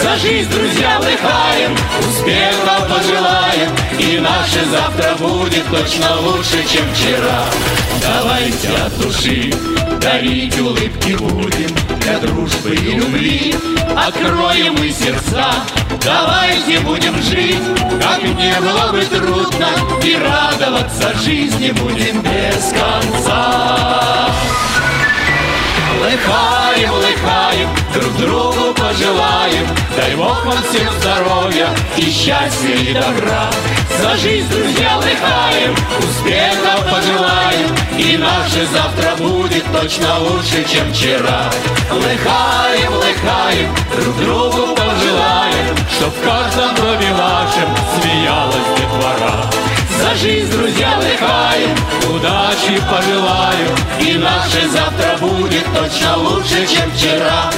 За 0.00 0.16
жизнь, 0.16 0.48
друзья, 0.48 1.00
лыхаем, 1.00 1.76
успеха 2.08 2.86
пожелаем. 2.88 3.70
И 3.98 4.20
наше 4.20 4.64
завтра 4.66 5.16
будет 5.16 5.66
точно 5.70 6.20
лучше, 6.20 6.64
чем 6.68 6.84
вчера. 6.94 7.46
Давайте 8.00 8.68
от 8.68 8.96
души 9.00 9.50
дарить 10.00 10.58
улыбки 10.58 11.12
будем 11.14 11.74
Для 12.00 12.18
дружбы 12.18 12.74
и 12.74 12.94
любви. 12.94 13.54
Откроем 13.96 14.74
мы 14.78 14.90
сердца 14.90 15.52
Давайте 16.04 16.80
будем 16.80 17.20
жить, 17.22 17.62
как 18.00 18.22
не 18.22 18.54
было 18.60 18.92
бы 18.92 19.04
трудно 19.04 19.68
И 20.02 20.16
радоваться 20.16 21.14
жизни 21.18 21.70
будем 21.72 22.22
без 22.22 22.72
конца 22.72 24.30
Лыхаем, 26.00 26.92
лыхаем, 26.94 27.68
друг 27.92 28.16
другу 28.16 28.74
пожелаем. 28.74 29.66
Дай 29.94 30.14
Бог 30.16 30.44
вам 30.46 30.56
всем 30.62 30.90
здоровья 30.98 31.68
и 31.98 32.10
счастья 32.10 32.74
и 32.74 32.94
добра. 32.94 33.50
За 34.00 34.16
жизнь, 34.16 34.48
друзья, 34.48 34.96
лыхаем, 34.96 35.74
успехов 35.98 36.90
пожелаем. 36.90 37.68
И 37.98 38.16
наше 38.16 38.66
завтра 38.72 39.14
будет 39.16 39.64
точно 39.72 40.20
лучше, 40.20 40.64
чем 40.64 40.90
вчера. 40.90 41.50
Лыхаем, 41.90 42.94
лыхаем, 42.94 43.74
друг 43.94 44.16
другу 44.16 44.74
пожелаем 44.76 45.76
Чтоб 45.90 46.14
в 46.14 46.24
каждом 46.24 46.74
доме 46.76 47.12
вашем 47.12 47.68
смеялась 48.00 48.78
детвора 48.78 49.69
за 50.00 50.14
жизнь, 50.16 50.50
друзья, 50.50 50.98
лыхаем, 50.98 51.76
удачи 52.14 52.80
пожелаю, 52.90 53.68
И 54.00 54.14
наше 54.14 54.68
завтра 54.68 55.18
будет 55.18 55.64
точно 55.74 56.16
лучше, 56.16 56.66
чем 56.66 56.90
вчера. 56.92 57.50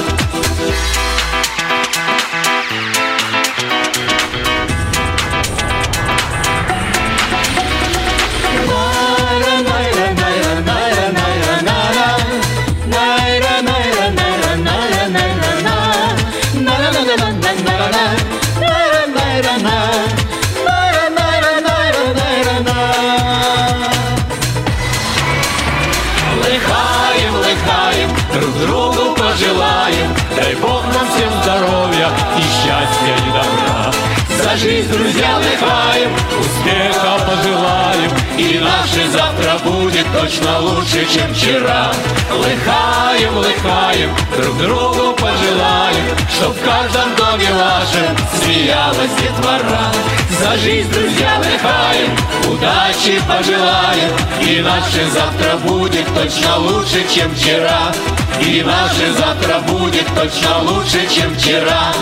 Точно 40.32 40.58
лучше, 40.60 41.06
чем 41.12 41.34
вчера. 41.34 41.92
Лыхаем, 42.30 43.36
лыхаем, 43.36 44.10
друг 44.36 44.56
другу 44.58 45.12
пожелаем, 45.14 46.16
чтоб 46.34 46.56
в 46.56 46.64
каждом 46.64 47.14
доме 47.16 47.48
вашем 47.52 48.16
смеялась 48.42 49.10
детвора. 49.20 49.92
За 50.40 50.56
жизнь, 50.58 50.90
друзья, 50.90 51.38
лыхаем, 51.38 52.16
удачи 52.50 53.20
пожелаем, 53.28 54.10
и 54.40 54.60
наше 54.60 55.10
завтра 55.10 55.56
будет 55.58 56.06
точно 56.14 56.58
лучше, 56.58 57.04
чем 57.14 57.34
вчера. 57.34 57.92
И 58.40 58.62
наше 58.62 59.12
завтра 59.12 59.58
будет 59.68 60.06
точно 60.14 60.62
лучше, 60.62 61.06
чем 61.14 61.34
вчера. 61.36 61.92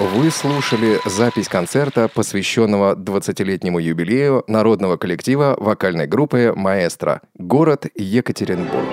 Вы 0.00 0.30
слушали 0.30 1.00
запись 1.04 1.48
концерта, 1.48 2.06
посвященного 2.06 2.94
20-летнему 2.94 3.80
юбилею 3.80 4.44
народного 4.46 4.96
коллектива 4.96 5.56
вокальной 5.58 6.06
группы 6.06 6.52
«Маэстро», 6.54 7.20
город 7.34 7.86
Екатеринбург. 7.96 8.86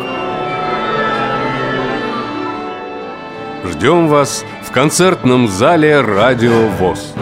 Ждем 3.66 4.08
вас 4.08 4.44
в 4.64 4.72
концертном 4.72 5.48
зале 5.48 6.02
«Радио 6.02 6.70
ВОЗ». 6.70 7.14